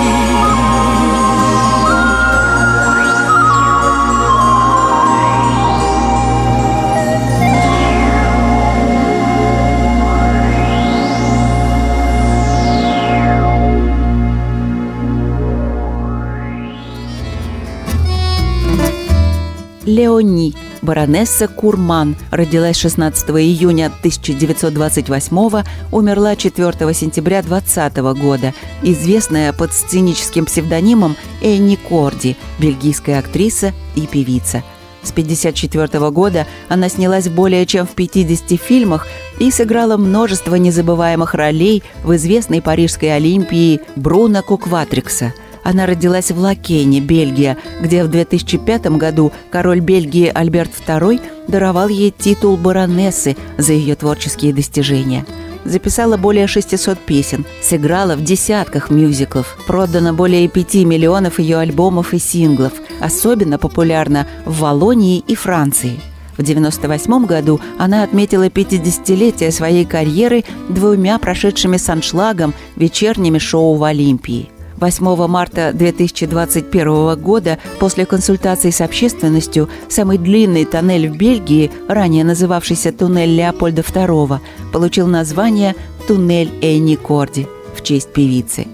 Léonie 19.86 20.54
баронесса 20.82 21.48
Курман, 21.48 22.16
родилась 22.30 22.76
16 22.76 23.30
июня 23.30 23.86
1928 23.86 25.64
умерла 25.92 26.36
4 26.36 26.94
сентября 26.94 27.42
2020 27.42 27.96
года, 28.20 28.54
известная 28.82 29.52
под 29.52 29.72
сценическим 29.72 30.44
псевдонимом 30.44 31.16
Энни 31.40 31.76
Корди, 31.76 32.36
бельгийская 32.58 33.18
актриса 33.18 33.72
и 33.94 34.06
певица. 34.06 34.62
С 35.02 35.10
1954 35.10 36.10
года 36.10 36.46
она 36.68 36.88
снялась 36.88 37.28
более 37.28 37.66
чем 37.66 37.86
в 37.86 37.90
50 37.90 38.60
фильмах 38.60 39.08
и 39.40 39.50
сыграла 39.50 39.96
множество 39.96 40.54
незабываемых 40.54 41.34
ролей 41.34 41.82
в 42.04 42.14
известной 42.14 42.62
парижской 42.62 43.16
Олимпии 43.16 43.80
Бруно 43.96 44.42
Кукватрикса– 44.42 45.34
она 45.62 45.86
родилась 45.86 46.30
в 46.30 46.38
Лакене, 46.38 47.00
Бельгия, 47.00 47.56
где 47.80 48.04
в 48.04 48.08
2005 48.08 48.86
году 48.96 49.32
король 49.50 49.80
Бельгии 49.80 50.30
Альберт 50.32 50.70
II 50.86 51.20
даровал 51.48 51.88
ей 51.88 52.10
титул 52.16 52.56
баронессы 52.56 53.36
за 53.58 53.72
ее 53.72 53.94
творческие 53.94 54.52
достижения. 54.52 55.24
Записала 55.64 56.16
более 56.16 56.48
600 56.48 56.98
песен, 56.98 57.44
сыграла 57.62 58.16
в 58.16 58.24
десятках 58.24 58.90
мюзиклов, 58.90 59.56
продано 59.66 60.12
более 60.12 60.48
5 60.48 60.74
миллионов 60.86 61.38
ее 61.38 61.58
альбомов 61.58 62.14
и 62.14 62.18
синглов, 62.18 62.72
особенно 63.00 63.58
популярна 63.58 64.26
в 64.44 64.60
Валонии 64.60 65.22
и 65.26 65.34
Франции– 65.34 66.00
в 66.32 66.40
1998 66.40 67.26
году 67.26 67.60
она 67.78 68.02
отметила 68.02 68.48
50-летие 68.48 69.50
своей 69.50 69.84
карьеры 69.84 70.44
двумя 70.68 71.18
прошедшими 71.18 71.76
с 71.76 71.88
аншлагом 71.88 72.54
вечерними 72.76 73.38
шоу 73.38 73.74
в 73.74 73.84
Олимпии. 73.84 74.51
8 74.82 75.28
марта 75.28 75.72
2021 75.72 77.14
года 77.14 77.58
после 77.78 78.04
консультации 78.04 78.70
с 78.70 78.80
общественностью 78.80 79.68
самый 79.88 80.18
длинный 80.18 80.64
тоннель 80.64 81.08
в 81.08 81.16
Бельгии, 81.16 81.70
ранее 81.88 82.24
называвшийся 82.24 82.90
туннель 82.90 83.32
Леопольда 83.32 83.82
II, 83.82 84.40
получил 84.72 85.06
название 85.06 85.76
«Туннель 86.08 86.52
Энни 86.62 86.96
Корди» 86.96 87.46
в 87.76 87.82
честь 87.84 88.12
певицы. 88.12 88.66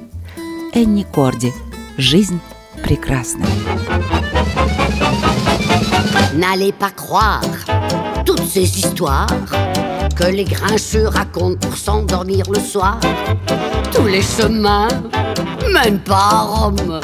Энни 0.72 1.02
Корди. 1.02 1.52
Жизнь 1.98 2.40
прекрасна. 2.82 3.44
N'allez 6.34 6.72
pas 6.72 6.90
croire 6.90 7.44
toutes 8.24 8.48
ces 8.48 8.64
histoires 8.64 9.28
que 10.18 10.26
les 10.26 10.44
grincheux 10.44 11.06
racontent 11.06 11.58
pour 11.60 11.76
s'endormir 11.76 12.44
le 12.50 12.58
soir. 12.58 12.98
Tous 13.92 14.06
les 14.06 14.22
chemins 14.22 14.88
même 15.72 16.00
pas 16.00 16.16
à 16.16 16.40
Rome. 16.40 17.00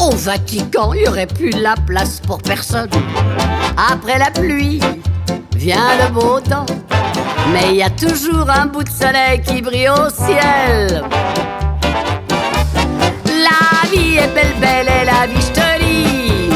Au 0.00 0.10
Vatican, 0.16 0.92
il 0.92 1.02
n'y 1.02 1.08
aurait 1.08 1.26
plus 1.26 1.50
la 1.50 1.74
place 1.86 2.20
pour 2.20 2.38
personne. 2.38 2.90
Après 3.92 4.18
la 4.18 4.30
pluie, 4.30 4.80
vient 5.56 5.96
le 6.02 6.12
beau 6.12 6.40
temps. 6.40 6.66
Mais 7.52 7.70
il 7.70 7.76
y 7.76 7.82
a 7.82 7.90
toujours 7.90 8.48
un 8.50 8.66
bout 8.66 8.82
de 8.82 8.88
soleil 8.88 9.40
qui 9.42 9.62
brille 9.62 9.90
au 9.90 10.10
ciel. 10.10 11.04
La 13.24 13.88
vie 13.90 14.16
est 14.16 14.34
belle, 14.34 14.54
belle 14.60 14.88
et 14.88 15.04
la 15.04 15.26
vie, 15.26 15.40
je 15.40 15.52
te 15.52 15.84
dis. 15.84 16.50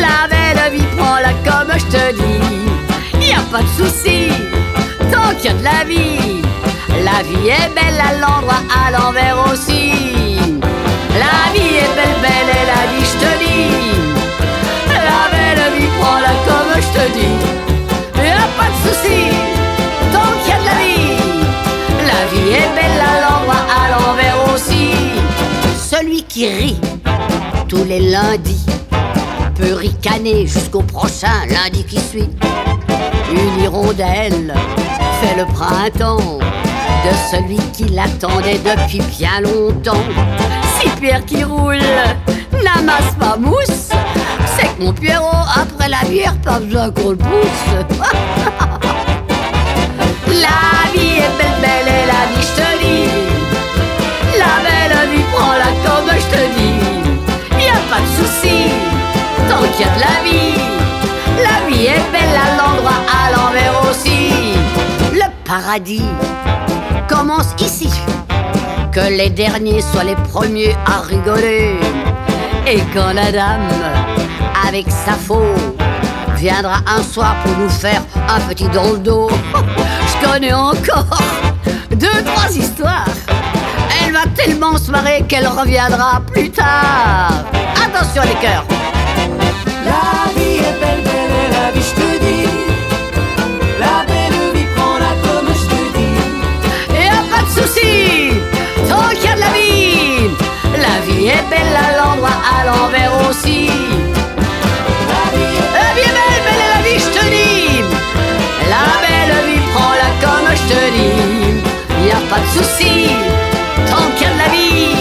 La 0.00 0.28
belle 0.28 0.72
vie, 0.72 0.86
prends-la 0.96 1.32
comme 1.44 1.72
je 1.78 1.86
te 1.86 2.12
dis. 2.14 3.26
Y 3.28 3.32
a 3.34 3.40
pas 3.50 3.62
de 3.62 3.84
souci, 3.84 4.31
La 5.60 7.22
vie 7.22 7.48
est 7.48 7.68
belle 7.74 8.00
à 8.00 8.12
l'endroit, 8.20 8.62
à 8.70 8.90
l'envers 8.90 9.36
aussi. 9.52 9.92
La 11.12 11.52
vie 11.52 11.76
est 11.76 11.92
belle, 11.94 12.18
belle 12.22 12.50
et 12.58 12.64
la 12.66 12.82
vie, 12.90 13.04
je 13.04 13.16
te 13.18 13.32
dis. 13.44 13.72
La 14.88 15.22
belle 15.30 15.64
vie, 15.78 15.90
prends-la 15.98 16.34
comme 16.46 16.72
je 16.76 16.90
te 16.98 17.04
dis. 17.12 17.36
Y'a 18.24 18.48
pas 18.56 18.70
de 18.72 18.78
souci, 18.88 19.20
tant 20.12 20.32
qu'il 20.42 20.50
y 20.50 20.54
a 20.54 20.58
de 20.58 20.64
la 20.64 20.78
vie. 20.86 21.16
La 22.06 22.20
vie 22.32 22.50
est 22.50 22.72
belle 22.74 23.00
à 23.00 23.14
l'endroit, 23.22 23.62
à 23.68 23.82
l'envers 23.90 24.38
aussi. 24.54 24.86
Celui 25.76 26.22
qui 26.22 26.46
rit 26.48 26.80
tous 27.68 27.84
les 27.84 28.00
lundis 28.10 28.66
peut 29.54 29.74
ricaner 29.74 30.46
jusqu'au 30.46 30.82
prochain 30.82 31.46
lundi 31.48 31.84
qui 31.84 32.00
suit. 32.00 32.28
Une 33.32 33.62
hirondelle 33.62 34.54
fait 35.20 35.36
le 35.36 35.46
printemps 35.46 36.38
de 36.38 37.10
celui 37.30 37.58
qui 37.72 37.84
l'attendait 37.84 38.60
depuis 38.64 39.00
bien 39.18 39.40
longtemps 39.40 40.04
pierre 41.02 41.24
qui 41.26 41.42
roule 41.42 41.78
n'amasse 42.62 43.14
pas 43.18 43.36
mousse. 43.36 43.88
C'est 44.56 44.68
que 44.76 44.82
mon 44.84 44.92
Pierrot, 44.92 45.44
après 45.60 45.88
la 45.88 46.04
bière, 46.08 46.36
pas 46.44 46.60
besoin 46.60 46.90
qu'on 46.92 47.10
le 47.10 47.16
pousse. 47.16 47.68
la 50.28 50.90
vie 50.94 51.18
est 51.18 51.34
belle, 51.38 51.58
belle 51.60 51.88
et 51.88 52.06
la 52.06 52.22
vie, 52.30 52.46
je 52.48 52.54
te 52.60 52.68
dis. 52.84 53.10
La 54.38 54.54
belle 54.62 54.96
vie, 55.10 55.26
prends-la 55.32 55.70
comme 55.84 56.10
je 56.16 56.28
te 56.34 56.42
dis. 56.56 56.78
Y 57.58 57.68
a 57.68 57.80
pas 57.90 58.00
de 58.00 58.10
souci, 58.22 58.58
tant 59.48 59.62
qu'il 59.72 59.84
y 59.84 59.88
a 59.88 59.92
de 59.96 60.00
la 60.00 60.16
vie. 60.24 60.81
La 61.42 61.68
vie 61.68 61.86
est 61.86 62.10
belle 62.12 62.36
à 62.36 62.56
l'endroit, 62.56 63.00
à 63.10 63.30
l'envers 63.32 63.90
aussi. 63.90 64.30
Le 65.12 65.28
paradis 65.44 66.08
commence 67.08 67.54
ici 67.60 67.90
que 68.92 69.00
les 69.00 69.30
derniers 69.30 69.80
soient 69.80 70.04
les 70.04 70.16
premiers 70.16 70.76
à 70.86 71.00
rigoler. 71.00 71.78
Et 72.66 72.80
quand 72.94 73.12
la 73.12 73.32
dame, 73.32 73.68
avec 74.68 74.86
sa 74.90 75.12
faux, 75.12 75.54
viendra 76.36 76.78
un 76.86 77.02
soir 77.02 77.34
pour 77.44 77.56
nous 77.56 77.70
faire 77.70 78.02
un 78.28 78.40
petit 78.40 78.68
dans 78.68 78.92
le 78.92 78.98
dos, 78.98 79.30
je 80.08 80.26
connais 80.26 80.52
encore 80.52 81.18
deux, 81.90 82.22
trois 82.24 82.50
histoires. 82.50 83.06
Elle 84.04 84.12
va 84.12 84.26
tellement 84.36 84.76
se 84.76 84.90
marrer 84.90 85.24
qu'elle 85.28 85.46
reviendra 85.46 86.20
plus 86.32 86.50
tard. 86.50 87.44
Attention 87.76 88.22
les 88.22 88.46
cœurs. 88.46 88.64
La 89.84 90.30
vie 90.34 90.58
est 90.58 90.80
belle, 90.80 91.11
est 101.28 101.44
belle 101.48 101.76
à 101.76 101.96
l'endroit, 101.98 102.38
à 102.54 102.64
l'envers 102.64 103.12
aussi. 103.28 103.66
La 105.12 105.24
vie 105.34 106.06
est 106.06 106.14
belle, 106.16 106.42
belle 106.46 106.62
est 106.64 106.72
la 106.74 106.80
vie, 106.86 106.98
je 107.04 107.10
te 107.16 107.24
dis. 107.36 107.82
La 108.72 108.84
belle 109.02 109.34
vie, 109.46 109.62
prends-la 109.72 110.10
comme 110.22 110.48
je 110.60 110.64
te 110.72 110.80
dis. 110.96 112.06
Y 112.06 112.10
a 112.10 112.20
pas 112.30 112.40
de 112.44 112.50
souci, 112.56 113.10
tant 113.90 114.08
qu'il 114.16 114.26
y 114.26 114.30
a 114.30 114.34
de 114.34 114.38
la 114.44 114.48
vie. 114.56 114.96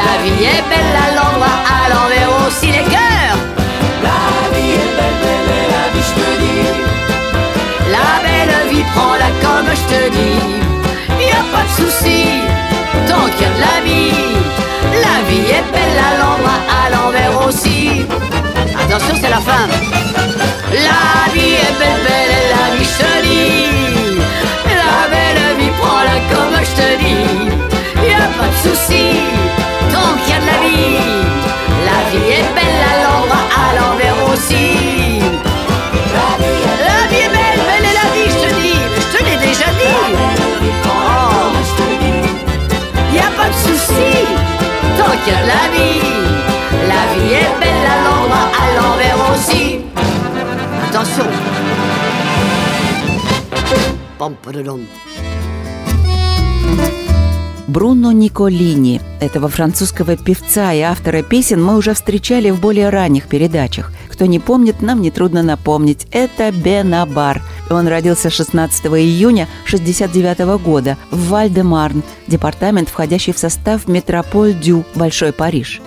La 0.00 0.12
vie 0.22 0.44
est 0.44 0.64
belle 0.70 0.96
à 1.04 1.08
l'endroit, 1.16 1.56
à 1.76 1.80
l'envers 1.92 2.30
aussi, 2.46 2.69
dis. 10.20 11.24
Y 11.26 11.30
a 11.40 11.42
pas 11.52 11.64
de 11.68 11.72
souci 11.80 12.20
tant 13.08 13.26
qu'il 13.32 13.42
y 13.42 13.50
a 13.50 13.52
de 13.56 13.60
la 13.68 13.76
vie. 13.86 14.30
La 15.06 15.16
vie 15.28 15.46
est 15.58 15.66
belle 15.74 15.98
à 16.08 16.12
l'endroit, 16.20 16.60
à 16.80 16.90
l'envers 16.92 17.46
aussi. 17.46 18.06
Attention, 18.82 19.14
c'est 19.20 19.30
la 19.30 19.42
fin. 19.48 19.64
La 20.88 21.32
vie 21.34 21.54
est 21.66 21.74
belle, 21.80 22.02
belle 22.06 22.29
Padadom. 54.20 54.86
Бруно 57.66 58.12
Николини. 58.12 59.00
Этого 59.20 59.48
французского 59.48 60.16
певца 60.16 60.72
и 60.72 60.80
автора 60.80 61.22
песен 61.22 61.62
мы 61.64 61.76
уже 61.76 61.94
встречали 61.94 62.50
в 62.50 62.60
более 62.60 62.90
ранних 62.90 63.28
передачах. 63.28 63.92
Кто 64.10 64.26
не 64.26 64.40
помнит, 64.40 64.82
нам 64.82 65.00
нетрудно 65.00 65.42
напомнить. 65.42 66.06
Это 66.10 66.50
Бенабар. 66.50 67.40
Он 67.70 67.86
родился 67.86 68.28
16 68.28 68.86
июня 68.86 69.48
1969 69.66 70.62
года 70.62 70.98
в 71.10 71.28
Вальдемарн, 71.28 72.02
департамент, 72.26 72.88
входящий 72.88 73.32
в 73.32 73.38
состав 73.38 73.86
Метрополь-Дю, 73.86 74.84
Большой 74.96 75.32
Париж 75.32 75.80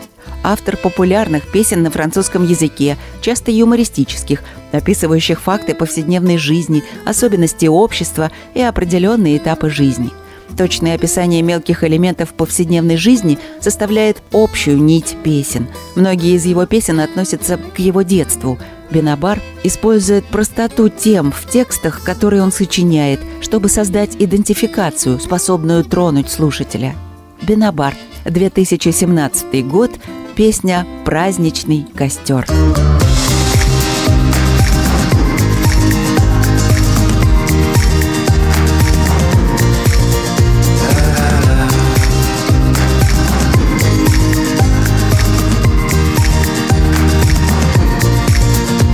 автор 0.43 0.77
популярных 0.77 1.51
песен 1.51 1.84
на 1.84 1.89
французском 1.89 2.45
языке, 2.45 2.97
часто 3.21 3.51
юмористических, 3.51 4.43
описывающих 4.71 5.41
факты 5.41 5.73
повседневной 5.73 6.38
жизни, 6.38 6.84
особенности 7.06 7.65
общества 7.65 8.32
и 8.53 8.62
определенные 8.62 9.38
этапы 9.38 9.69
жизни– 9.69 10.12
Точное 10.58 10.95
описание 10.95 11.41
мелких 11.41 11.84
элементов 11.84 12.34
повседневной 12.34 12.97
жизни 12.97 13.39
составляет 13.60 14.21
общую 14.32 14.82
нить 14.82 15.17
песен. 15.23 15.67
Многие 15.95 16.36
из 16.36 16.45
его 16.45 16.65
песен 16.65 16.99
относятся 16.99 17.58
к 17.58 17.79
его 17.79 18.03
детству. 18.03 18.60
Бенабар 18.91 19.41
использует 19.63 20.25
простоту 20.25 20.89
тем 20.89 21.32
в 21.32 21.49
текстах, 21.49 22.03
которые 22.03 22.43
он 22.43 22.51
сочиняет, 22.51 23.19
чтобы 23.41 23.69
создать 23.69 24.15
идентификацию, 24.19 25.19
способную 25.19 25.84
тронуть 25.84 26.29
слушателя. 26.29 26.95
Бенабар, 27.41 27.95
2017 28.25 29.67
год, 29.67 29.91
песня 30.37 30.87
«Праздничный 31.05 31.87
костер». 31.97 32.44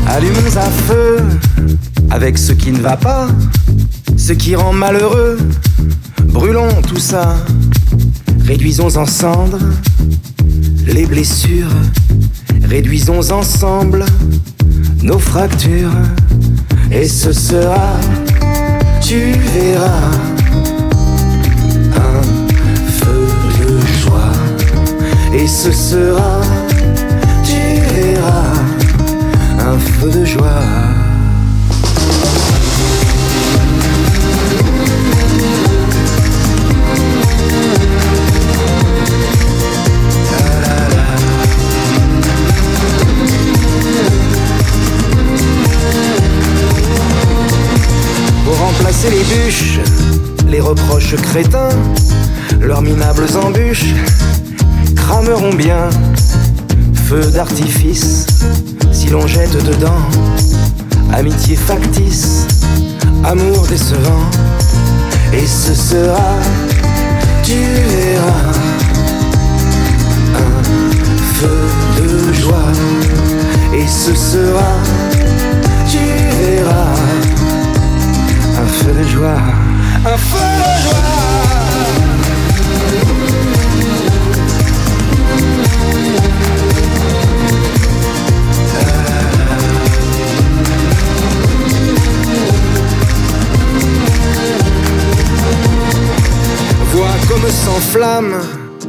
Allumons 0.06 0.56
un 0.56 0.70
feu 0.86 1.18
avec 2.10 2.38
ce 2.38 2.52
qui 2.52 2.70
ne 2.70 2.78
va 2.78 2.96
pas, 2.96 3.26
ce 4.16 4.32
qui 4.32 4.54
rend 4.54 4.72
malheureux. 4.72 5.38
Brûlons 6.26 6.82
tout 6.82 7.00
ça, 7.00 7.36
réduisons 8.46 8.96
en 8.96 9.06
cendres 9.06 9.58
les 10.93 11.05
blessures, 11.05 11.71
réduisons 12.63 13.31
ensemble 13.31 14.05
nos 15.03 15.19
fractures. 15.19 15.91
Et 16.91 17.07
ce 17.07 17.31
sera, 17.31 17.95
tu 19.01 19.31
verras, 19.53 20.11
un 21.95 22.21
feu 22.99 23.27
de 23.59 23.79
joie. 24.01 24.33
Et 25.33 25.47
ce 25.47 25.71
sera, 25.71 26.41
tu 27.43 27.81
verras 27.93 28.53
un 29.59 29.77
feu 29.77 30.11
de 30.11 30.25
joie. 30.25 31.08
Les 49.09 49.23
bûches, 49.23 49.79
les 50.47 50.59
reproches 50.59 51.15
crétins, 51.15 51.69
leurs 52.59 52.81
minables 52.81 53.27
embûches 53.43 53.93
crameront 54.95 55.53
bien. 55.53 55.89
Feu 57.07 57.31
d'artifice 57.31 58.27
si 58.91 59.09
l'on 59.09 59.25
jette 59.25 59.63
dedans 59.65 60.01
amitié 61.13 61.55
factice, 61.55 62.45
amour 63.23 63.65
décevant, 63.67 64.29
et 65.33 65.45
ce 65.45 65.73
sera, 65.73 66.37
tu 67.43 67.53
verras, 67.53 68.53
un 70.35 70.63
feu 71.33 71.59
de 71.97 72.33
joie, 72.33 72.71
et 73.73 73.87
ce 73.87 74.15
sera, 74.15 74.71
tu 75.89 75.97
verras, 76.39 76.93
de 78.93 79.03
joie, 79.03 79.37
un 80.05 80.17
feu 80.17 80.37
de 80.37 80.71
joie. 80.83 81.19
Vois 96.91 97.07
comme 97.27 97.49
s'enflamme 97.49 98.33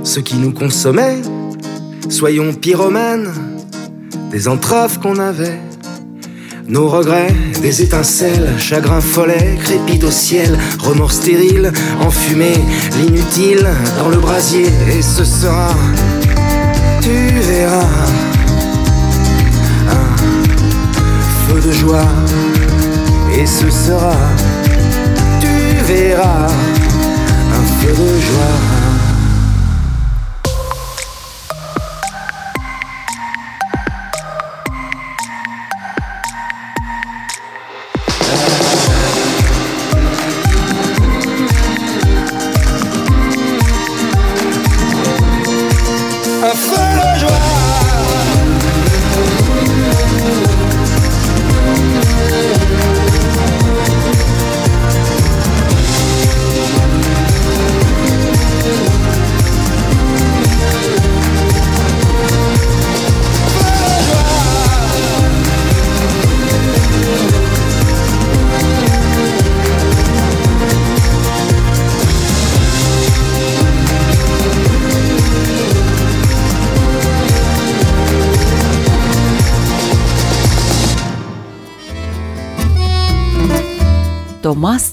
ce 0.03 0.21
qui 0.21 0.37
nous 0.37 0.53
consommait. 0.53 1.23
Soyons 2.09 2.53
pyromanes 2.55 3.33
des 4.31 4.49
entraves 4.49 4.99
qu'on 5.01 5.19
avait. 5.19 5.70
Nos 6.71 6.89
regrets, 6.89 7.35
des 7.63 7.83
étincelles, 7.83 8.55
chagrin 8.57 9.01
follet, 9.01 9.59
crépite 9.61 10.05
au 10.05 10.11
ciel, 10.13 10.57
remords 10.79 11.11
stériles, 11.11 11.73
enfumé, 12.01 12.53
l'inutile 12.97 13.67
dans 13.99 14.09
le 14.09 14.19
brasier. 14.19 14.67
Et 14.89 15.03
ce 15.03 15.25
sera, 15.25 15.75
tu 17.03 17.11
verras, 17.41 17.89
un 19.91 20.17
feu 21.49 21.61
de 21.61 21.73
joie. 21.73 22.09
Et 23.37 23.47
ce 23.47 23.69
sera, 23.69 24.15
tu 25.41 25.93
verras, 25.93 26.47
un 26.47 27.81
feu 27.81 27.91
de 27.91 28.21
joie. 28.21 28.90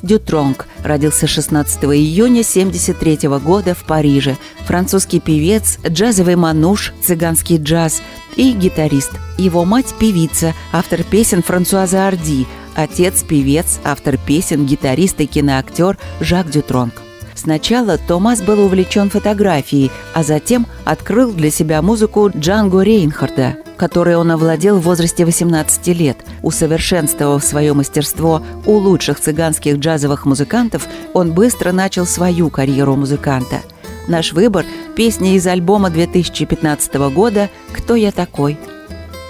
Дютронг 0.08 0.68
родился 0.84 1.28
16 1.28 1.84
июня 1.84 2.42
1973 2.42 3.28
года 3.40 3.76
в 3.76 3.84
Париже. 3.84 4.38
Французский 4.66 5.20
певец, 5.20 5.78
джазовый 5.86 6.38
мануш, 6.38 6.94
цыганский 7.04 7.58
джаз 7.58 8.02
и 8.38 8.54
гитарист. 8.54 9.12
Его 9.38 9.66
мать– 9.66 9.94
певица, 10.00 10.54
автор 10.72 11.04
песен 11.04 11.44
Франсуаза 11.44 12.08
Арди, 12.08 12.48
отец– 12.74 13.24
певец, 13.28 13.80
автор 13.84 14.18
песен, 14.18 14.66
гитарист 14.66 15.20
и 15.20 15.26
киноактер 15.26 15.98
Жак 16.22 16.50
Дютронг. 16.50 16.94
Сначала 17.36 17.98
Томас 17.98 18.42
был 18.42 18.66
увлечен 18.66 19.10
фотографией, 19.10 19.92
а 20.16 20.24
затем 20.24 20.66
открыл 20.86 21.34
для 21.34 21.52
себя 21.52 21.82
музыку 21.82 22.32
Джанго 22.36 22.82
Рейнхарда, 22.82 23.58
которой 23.78 24.16
он 24.16 24.32
овладел 24.32 24.80
в 24.80 24.84
возрасте 24.84 25.24
18 25.26 25.88
лет. 25.88 26.18
Усовершенствовав 26.42 27.44
свое 27.44 27.74
мастерство 27.74 28.42
у 28.66 28.74
лучших 28.74 29.20
цыганских 29.20 29.78
джазовых 29.78 30.26
музыкантов, 30.26 30.88
он 31.14 31.32
быстро 31.32 31.72
начал 31.72 32.06
свою 32.06 32.50
карьеру 32.50 32.96
музыканта. 32.96 33.62
Наш 34.08 34.34
выбор– 34.34 34.66
песня 34.96 35.36
из 35.36 35.46
альбома 35.48 35.90
2015 35.90 36.96
года 37.14 37.50
«Кто 37.72 37.96
я 37.96 38.12
такой?» 38.12 38.58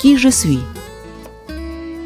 «Ки 0.02 0.18
же 0.18 0.32
сви?» 0.32 0.60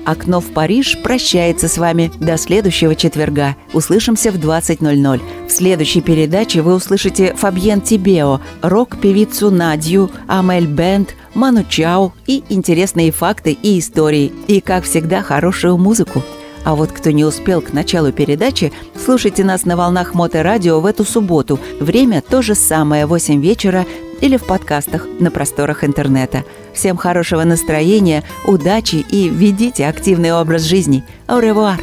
«Окно 0.06 0.40
в 0.42 0.48
Париж» 0.48 0.98
прощается 1.04 1.68
с 1.68 1.78
вами 1.78 2.12
до 2.20 2.38
следующего 2.38 2.96
четверга. 2.96 3.56
Услышимся 3.74 4.32
в 4.32 4.36
20.00. 4.36 5.22
В 5.48 5.52
следующей 5.52 6.02
передаче 6.02 6.62
вы 6.62 6.76
услышите 6.76 7.34
Фабьен 7.36 7.82
Тибео, 7.82 8.42
рок-певицу 8.62 9.52
Надью, 9.52 10.10
Амель 10.28 10.68
Бенд, 10.68 11.16
Ману 11.34 11.64
Чао 11.64 12.14
и 12.28 12.44
интересные 12.50 13.12
факты 13.12 13.52
и 13.52 13.80
истории. 13.80 14.32
И, 14.48 14.62
как 14.62 14.84
всегда, 14.84 15.22
хорошую 15.22 15.78
музыку. 15.78 16.24
А 16.64 16.76
вот 16.76 16.92
кто 16.92 17.12
не 17.12 17.26
успел 17.26 17.62
к 17.62 17.74
началу 17.74 18.12
передачи, 18.12 18.72
слушайте 19.04 19.44
нас 19.44 19.66
на 19.66 19.76
волнах 19.76 20.14
Моторадио 20.14 20.80
в 20.80 20.86
эту 20.86 21.04
субботу. 21.06 21.60
Время 21.80 22.22
то 22.22 22.42
же 22.42 22.54
самое, 22.54 23.06
8 23.06 23.42
вечера 23.42 23.86
или 24.20 24.38
в 24.38 24.46
подкастах 24.46 25.08
на 25.20 25.32
просторах 25.32 25.84
интернета. 25.84 26.44
Всем 26.74 26.98
хорошего 26.98 27.44
настроения, 27.44 28.24
удачи 28.46 28.96
и 28.96 29.30
ведите 29.30 29.88
активный 29.88 30.34
образ 30.34 30.64
жизни. 30.64 31.04
Revoir! 31.28 31.80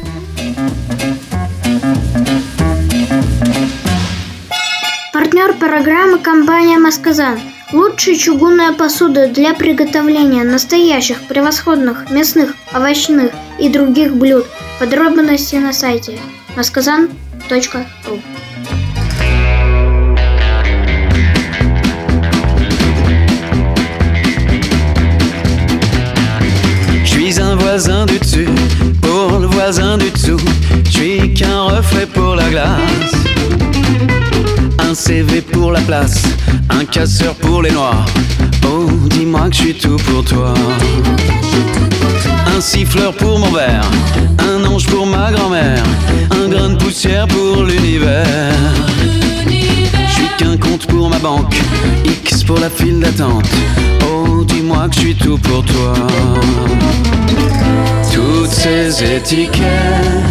Партнер 5.13 5.53
программы 5.53 6.19
компания 6.19 6.77
«Масказан». 6.77 7.39
Лучшая 7.71 8.15
чугунная 8.15 8.73
посуда 8.73 9.27
для 9.27 9.53
приготовления 9.53 10.43
настоящих 10.43 11.21
превосходных 11.27 12.09
мясных, 12.09 12.55
овощных 12.73 13.31
и 13.59 13.69
других 13.69 14.15
блюд. 14.15 14.47
Подробности 14.79 15.57
на 15.57 15.71
сайте 15.71 16.17
masказан.ру 16.57 18.19
voisin 27.71 28.07
du 28.07 28.17
dessus 28.17 28.49
pour 28.99 29.37
le 29.37 29.45
voisin 29.45 29.95
du 29.99 30.09
dessous. 30.09 30.43
Je 30.85 30.89
suis 30.89 31.33
qu'un 31.35 31.65
reflet 31.65 32.07
pour 32.07 32.33
la 32.35 32.49
glace. 32.49 33.13
Un 34.79 34.95
CV 34.95 35.41
pour 35.41 35.71
la 35.71 35.81
place, 35.81 36.23
un 36.71 36.83
casseur 36.83 37.35
pour 37.35 37.61
les 37.61 37.69
noirs. 37.69 38.05
Oh, 38.65 38.89
dis-moi 39.11 39.49
que 39.49 39.55
je 39.55 39.61
suis 39.61 39.73
tout 39.75 39.97
pour 39.97 40.25
toi. 40.25 40.55
Un 42.57 42.59
siffleur 42.59 43.13
pour 43.13 43.37
mon 43.37 43.51
verre, 43.51 43.87
un 44.51 44.65
ange 44.65 44.87
pour 44.87 45.05
ma 45.05 45.31
grand-mère, 45.31 45.83
un 46.31 46.49
grain 46.49 46.69
de 46.69 46.75
poussière 46.75 47.27
pour 47.27 47.63
l'univers. 47.63 48.25
Qu'un 50.39 50.55
compte 50.55 50.87
pour 50.87 51.09
ma 51.09 51.19
banque, 51.19 51.53
X 52.05 52.45
pour 52.45 52.57
la 52.59 52.69
file 52.69 53.01
d'attente. 53.01 53.43
Oh, 54.05 54.45
dis-moi 54.45 54.87
que 54.87 54.95
je 54.95 54.99
suis 55.01 55.15
tout 55.15 55.37
pour 55.37 55.65
toi. 55.65 55.93
Toutes 58.13 58.49
ces 58.49 59.17
étiquettes 59.17 60.28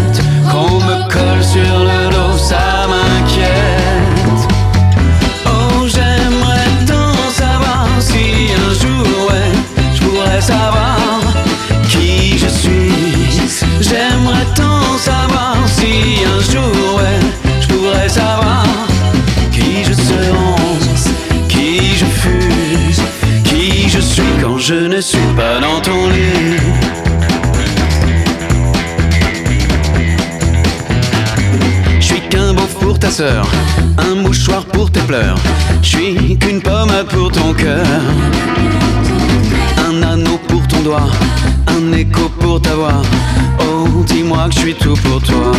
Oh, 42.80 44.04
dis-moi 44.06 44.46
que 44.48 44.54
je 44.54 44.58
suis 44.60 44.74
tout 44.74 44.94
pour 45.02 45.20
toi. 45.20 45.52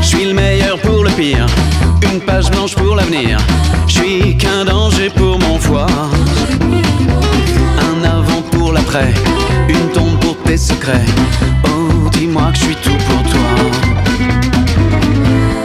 Je 0.00 0.06
suis 0.06 0.24
le 0.24 0.34
meilleur 0.34 0.76
pour 0.80 1.04
le 1.04 1.10
pire, 1.10 1.46
une 2.02 2.20
page 2.20 2.50
blanche 2.50 2.74
pour 2.74 2.96
l'avenir. 2.96 3.38
Je 3.86 3.92
suis 3.92 4.36
qu'un 4.36 4.64
danger 4.64 5.08
pour 5.10 5.38
mon 5.38 5.58
foie, 5.58 5.86
un 7.78 8.04
avant 8.04 8.42
pour 8.50 8.72
l'après, 8.72 9.14
une 9.68 9.88
tombe 9.92 10.18
pour 10.18 10.36
tes 10.38 10.56
secrets. 10.56 11.06
Oh, 11.64 12.08
dis-moi 12.10 12.50
que 12.52 12.58
je 12.58 12.64
suis 12.64 12.76
tout 12.76 12.98
pour 13.08 13.22
toi. 13.30 13.50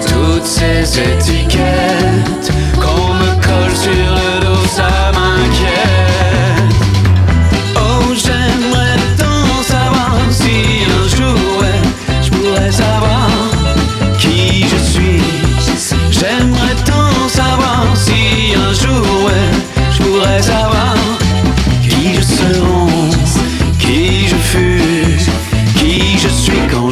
Toutes 0.07 0.45
ces 0.45 0.99
étiquettes 0.99 2.50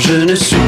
Tennessee. 0.10 0.59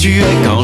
Tu 0.00 0.20
es 0.20 0.44
quand 0.44 0.55